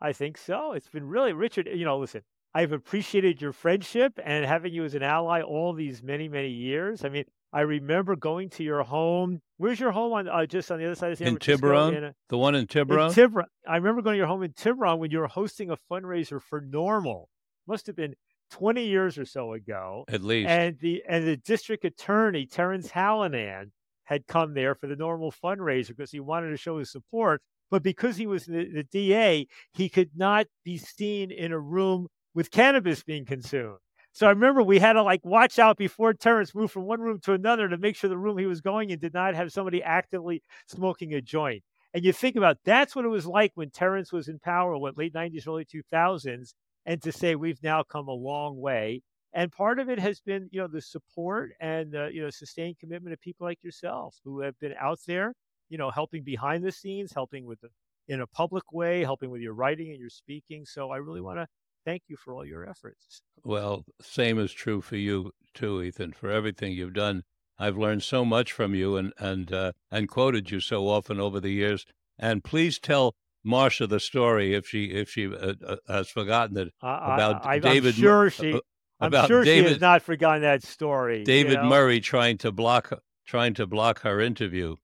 [0.01, 0.73] I think so.
[0.73, 1.69] It's been really Richard.
[1.71, 2.23] You know, listen,
[2.55, 7.05] I've appreciated your friendship and having you as an ally all these many, many years.
[7.05, 9.41] I mean, I remember going to your home.
[9.59, 11.67] Where's your home on uh, just on the other side of San in Francisco?
[11.69, 13.13] Tiburon, In, the one in in Tiburon.
[13.13, 13.47] Tiburon.
[13.67, 16.61] I remember going to your home in Tiburon when you were hosting a fundraiser for
[16.61, 17.25] NORML.
[17.67, 18.15] Must have been
[18.53, 20.05] 20 years or so ago.
[20.09, 20.49] at least.
[20.49, 23.71] And the and the district attorney, Terrence Hallinan,
[24.05, 27.41] had come there for the NORML fundraiser because he wanted to show his support.
[27.71, 32.09] But because he was the, the DA, he could not be seen in a room
[32.35, 33.79] with cannabis being consumed.
[34.15, 37.19] So I remember we had to like watch out before Terrence moved from one room
[37.21, 39.83] to another to make sure the room he was going in did not have somebody
[39.83, 41.63] actively smoking a joint.
[41.95, 44.99] And you think about that's what it was like when Terrence was in power, what
[44.99, 46.55] late 90s, early 2000s,
[46.85, 49.03] and to say we've now come a long way.
[49.35, 52.79] And part of it has been, you know, the support and uh, you know sustained
[52.79, 55.33] commitment of people like yourself who have been out there,
[55.71, 57.69] you know, helping behind the scenes, helping with the
[58.09, 60.67] in a public way, helping with your writing and your speaking.
[60.67, 61.47] So I really want to
[61.85, 63.23] thank you for all your efforts.
[63.45, 66.13] Well, same is true for you too, Ethan.
[66.13, 67.23] For everything you've done,
[67.59, 71.41] I've learned so much from you and and uh, and quoted you so often over
[71.41, 71.85] the years.
[72.19, 73.15] And please tell
[73.45, 77.59] Marcia the story if she if she uh, uh, has forgotten it about I, I,
[77.59, 77.95] David.
[77.95, 78.55] I'm sure she.
[78.55, 78.61] uh,
[79.01, 81.21] I'm sure she has not forgotten that story.
[81.21, 81.65] you David know?
[81.65, 82.93] Murray trying to block
[83.27, 84.77] trying to block her interview.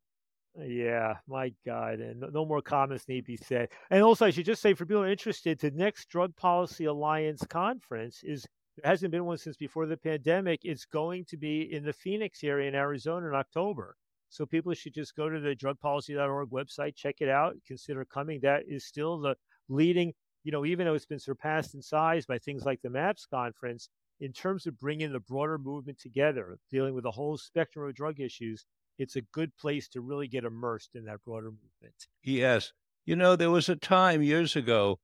[0.61, 2.01] Yeah, my God.
[2.01, 3.69] And no, more comments need be said.
[3.91, 8.23] And also, I should just say for people interested, the next Drug Policy Alliance conference
[8.25, 8.47] is
[8.77, 10.61] there hasn't been one since before the pandemic.
[10.65, 13.97] It's going to be in the Phoenix area in Arizona in October.
[14.31, 18.41] So people should just go to the drugpolicy.org website, check it out, consider coming.
[18.43, 19.37] That is still the
[19.69, 20.13] leading,
[20.45, 23.89] you know, even though it's been surpassed in size by things like the MAPS conference,
[24.21, 28.21] in terms of bringing the broader movement together, dealing with the whole spectrum of drug
[28.21, 28.65] issues,
[28.99, 32.09] it's a good place to really get immersed in that broader movement.
[32.23, 32.73] Yes,
[33.07, 34.99] you know there was a time years ago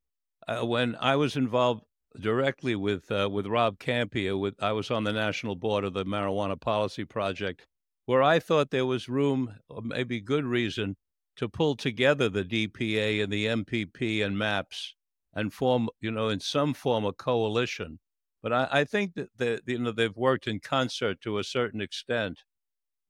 [0.46, 1.84] uh, when I was involved
[2.18, 4.38] directly with uh, with Rob Kampia.
[4.38, 7.66] With I was on the national board of the Marijuana Policy Project,
[8.06, 10.96] where I thought there was room, maybe good reason,
[11.36, 14.94] to pull together the DPA and the MPP and MAPS
[15.34, 17.98] and form, you know, in some form a coalition.
[18.42, 21.80] But I, I think that the, you know they've worked in concert to a certain
[21.80, 22.44] extent.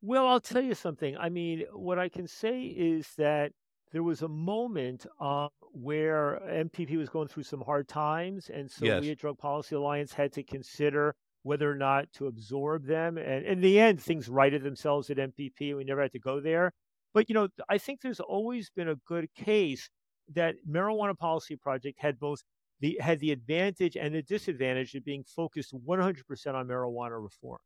[0.07, 1.17] Well, I'll tell you something.
[1.17, 3.53] I mean, what I can say is that
[3.93, 8.87] there was a moment uh, where MPP was going through some hard times, and so
[8.87, 8.91] Yes.
[8.91, 13.17] we at Drug Policy Alliance had to consider whether or not to absorb them.
[13.19, 16.41] And in the end, things righted themselves at MPP, and we never had to go
[16.41, 16.73] there.
[17.15, 19.89] But you know, I think there's always been a good case
[20.29, 22.43] that Marijuana Policy Project had both
[22.81, 27.61] the had the advantage and the disadvantage of being focused 100% on marijuana reform,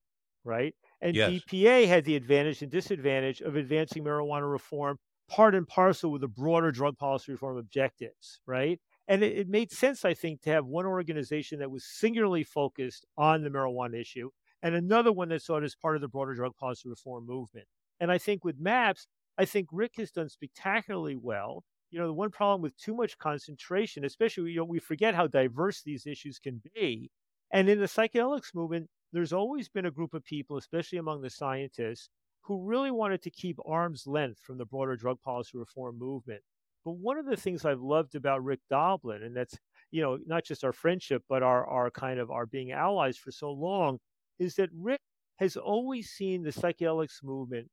[0.44, 0.74] right?
[1.00, 1.44] And Yes.
[1.44, 6.28] DPA had the advantage and disadvantage of advancing marijuana reform part and parcel with the
[6.28, 8.80] broader drug policy reform objectives, right?
[9.06, 13.04] And it, it made sense, I think, to have one organization that was singularly focused
[13.16, 14.30] on the marijuana issue
[14.62, 17.68] and another one that saw it as part of the broader drug policy reform movement.
[18.00, 21.64] And I think with MAPS, I think Rick has done spectacularly well.
[21.90, 25.26] You know, the one problem with too much concentration, especially, you know, we forget how
[25.26, 27.10] diverse these issues can be.
[27.50, 31.30] And in the psychedelics movement, there's always been a group of people, especially among the
[31.30, 32.10] scientists,
[32.42, 36.42] who really wanted to keep arm's length from the broader drug policy reform movement.
[36.84, 39.58] But one of the things I've loved about Rick Doblin, and that's
[39.90, 43.30] you know not just our friendship, but our our kind of our being allies for
[43.30, 43.98] so long,
[44.38, 45.00] is that Rick
[45.36, 47.68] has always seen the psychedelics movement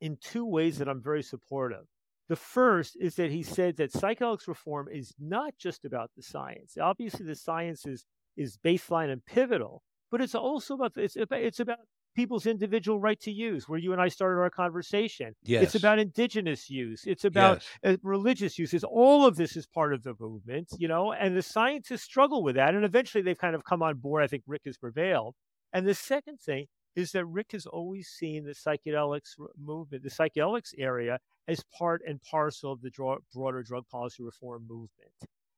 [0.00, 1.84] in two ways that I'm very supportive.
[2.28, 6.76] The first is that he said that psychedelics reform is not just about the science.
[6.80, 8.04] Obviously, the science is
[8.36, 11.78] is baseline and pivotal, but it's also about it's about, it's about
[12.14, 13.68] people's individual right to use.
[13.68, 15.62] Where you and I started our conversation, Yes.
[15.62, 17.04] it's about indigenous use.
[17.06, 17.94] It's about yes.
[17.94, 18.84] uh, religious uses.
[18.84, 22.56] All of this is part of the movement, you know, and the scientists struggle with
[22.56, 22.74] that.
[22.74, 24.22] And eventually they've kind of come on board.
[24.22, 25.34] I think Rick has prevailed.
[25.72, 30.74] And the second thing is that Rick has always seen the psychedelics movement, the psychedelics
[30.76, 35.12] area, as part and parcel of the draw, broader drug policy reform movement.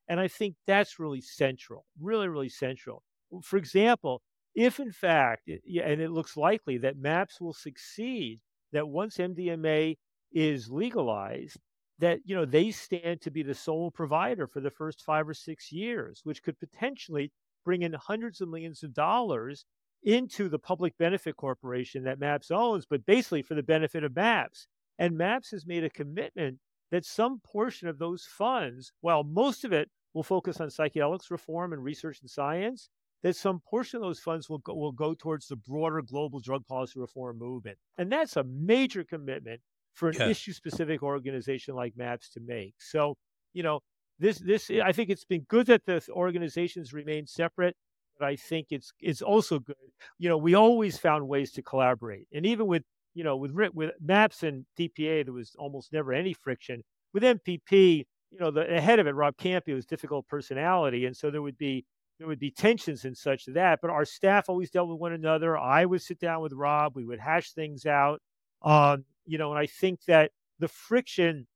[0.09, 3.03] And I think that's really central, really, really central.
[3.43, 4.21] For example,
[4.55, 8.41] if in fact, and it looks likely that MAPS will succeed,
[8.73, 9.97] that once MDMA
[10.33, 11.59] is legalized,
[11.99, 15.35] that you know they stand to be the sole provider for the first five or
[15.35, 17.33] six years, which could potentially
[17.65, 19.65] bring in hundreds of millions of dollars
[20.03, 24.67] into the public benefit corporation that MAPS owns, but basically for the benefit of MAPS.
[24.99, 26.59] And MAPS has made a commitment
[26.91, 31.73] that some portion of those funds, while most of it will focus on psychedelics reform
[31.73, 32.91] and research and science,
[33.23, 36.67] that some portion of those funds will go, will go towards the broader global drug
[36.67, 37.79] policy reform movement.
[37.99, 39.61] And that's a major commitment
[39.95, 40.23] for an Yes.
[40.23, 42.75] issue specific organization like MAPS to make.
[42.81, 43.17] So,
[43.53, 43.81] you know,
[44.19, 47.77] this this I think it's been good that the organizations remain separate,
[48.19, 49.77] but I think it's it's also good.
[50.19, 53.93] You know, we always found ways to collaborate, and even with you know with with
[54.01, 56.83] MAPS and DPA, there was almost never any friction.
[57.13, 61.31] With MPP, you know, the, head of it, Rob Campi, was difficult personality, and so
[61.31, 61.85] there would be
[62.23, 63.81] there would be tensions and such that.
[63.83, 65.59] But our staff always dealt with one another.
[65.59, 66.95] I would sit down with Rob.
[66.95, 68.23] We would hash things out.
[68.63, 71.49] Um, you know, and I think that the friction.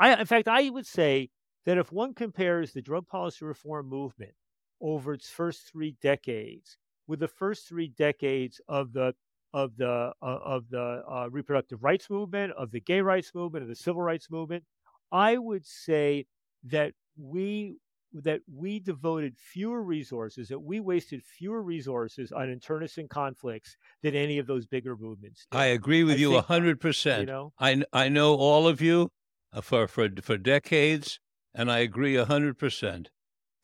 [0.00, 1.30] I, in fact, I would say
[1.66, 4.32] that if one compares the drug policy reform movement
[4.80, 6.76] over its first three decades
[7.06, 9.14] with the first three decades of the
[9.54, 13.68] of the uh, of the uh, reproductive rights movement, of the gay rights movement, of
[13.68, 14.64] the civil rights movement,
[15.12, 16.26] I would say
[16.64, 17.76] that we
[18.12, 24.38] that we devoted fewer resources, that we wasted fewer resources on internecine conflicts than any
[24.38, 25.46] of those bigger movements.
[25.50, 25.58] Did.
[25.58, 27.20] I agree with I you a hundred percent.
[27.20, 29.10] You know, I I know all of you
[29.52, 31.20] uh, for for for decades,
[31.54, 33.10] and I agree a hundred percent.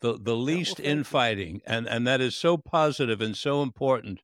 [0.01, 4.21] The the least yeah, well, infighting, and and that is so positive and so important,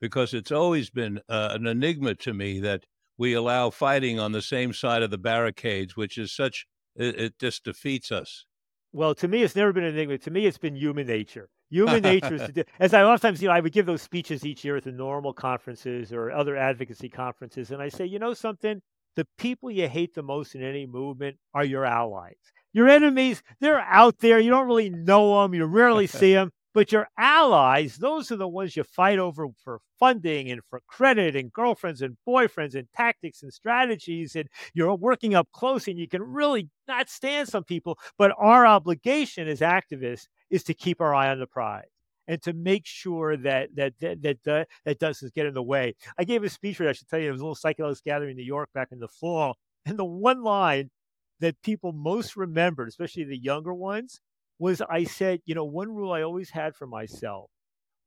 [0.00, 2.84] because it's always been uh, an enigma to me that
[3.18, 6.66] we allow fighting on the same side of the barricades, which is such
[6.96, 8.46] it, it just defeats us.
[8.92, 10.18] Well, to me, it's never been an enigma.
[10.18, 11.48] To me, it's been human nature.
[11.70, 14.44] Human nature is to do, as I oftentimes, you know, I would give those speeches
[14.44, 18.34] each year at the NORML conferences or other advocacy conferences, and I say, you know
[18.34, 18.82] something,
[19.16, 22.36] the people you hate the most in any movement are your allies.
[22.72, 24.38] Your enemies, they're out there.
[24.38, 25.54] You don't really know them.
[25.54, 26.52] You rarely see them.
[26.72, 31.34] But your allies, those are the ones you fight over for funding and for credit
[31.34, 34.36] and girlfriends and boyfriends and tactics and strategies.
[34.36, 37.98] And you're working up close and you can really not stand some people.
[38.16, 41.88] But our obligation as activists is to keep our eye on the prize
[42.28, 45.62] and to make sure that that that that, uh, that, that doesn't get in the
[45.62, 45.96] way.
[46.16, 48.30] I gave a speech where I should tell you, it was a little psychedelics gathering
[48.30, 49.56] in New York back in the fall.
[49.86, 50.90] And the one line
[51.40, 54.20] that people most remembered, especially the younger ones,
[54.60, 57.50] was I said, you know, one rule I always had for myself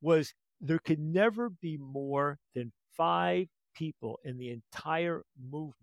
[0.01, 5.75] was there could never be more than five people in the entire movement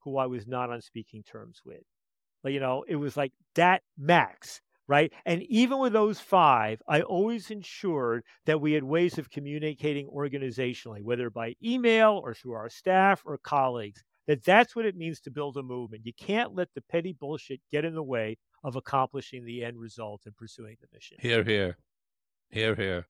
[0.00, 1.82] who I was not on speaking terms with.
[2.42, 5.12] Like, you know, it was like that max, right?
[5.24, 11.04] And even with those five, I always ensured that we had ways of communicating organizationally,
[11.04, 15.30] whether by email or through our staff or colleagues, that that's what it means to
[15.30, 16.06] build a movement.
[16.06, 20.22] You can't let the petty bullshit get in the way of accomplishing the end result
[20.26, 21.16] and pursuing the mission.
[21.20, 21.76] Here, here,
[22.50, 23.06] here, here.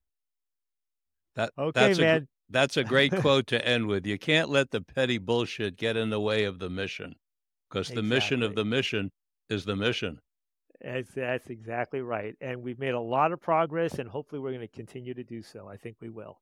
[1.35, 2.21] That okay, that's man.
[2.21, 4.05] A, that's a great quote to end with.
[4.05, 7.15] You can't let the petty bullshit get in the way of the mission,
[7.69, 8.09] because the exactly.
[8.09, 9.11] mission of the mission
[9.49, 10.19] is the mission.
[10.81, 12.35] That's, that's exactly right.
[12.41, 15.41] And we've made a lot of progress, and hopefully, we're going to continue to do
[15.41, 15.67] so.
[15.67, 16.39] I think we will.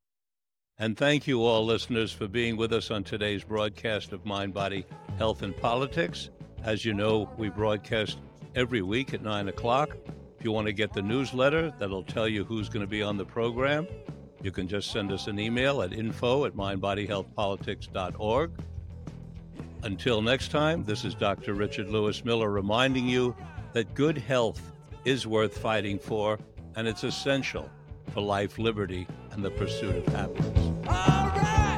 [0.79, 4.85] And thank you, all listeners, for being with us on today's broadcast of Mind, Body,
[5.17, 6.31] Health, and Politics.
[6.63, 8.17] As you know, we broadcast
[8.55, 9.95] every week at 9 o'clock.
[10.37, 13.17] If you want to get the newsletter that'll tell you who's going to be on
[13.17, 13.87] the program,
[14.41, 18.51] you can just send us an email at info at mindbodyhealthpolitics.org.
[19.83, 21.53] Until next time, this is Dr.
[21.53, 23.35] Richard Lewis Miller reminding you
[23.73, 24.71] that good health
[25.05, 26.39] is worth fighting for,
[26.75, 27.69] and it's essential
[28.11, 31.70] for life, liberty, and the pursuit of happiness.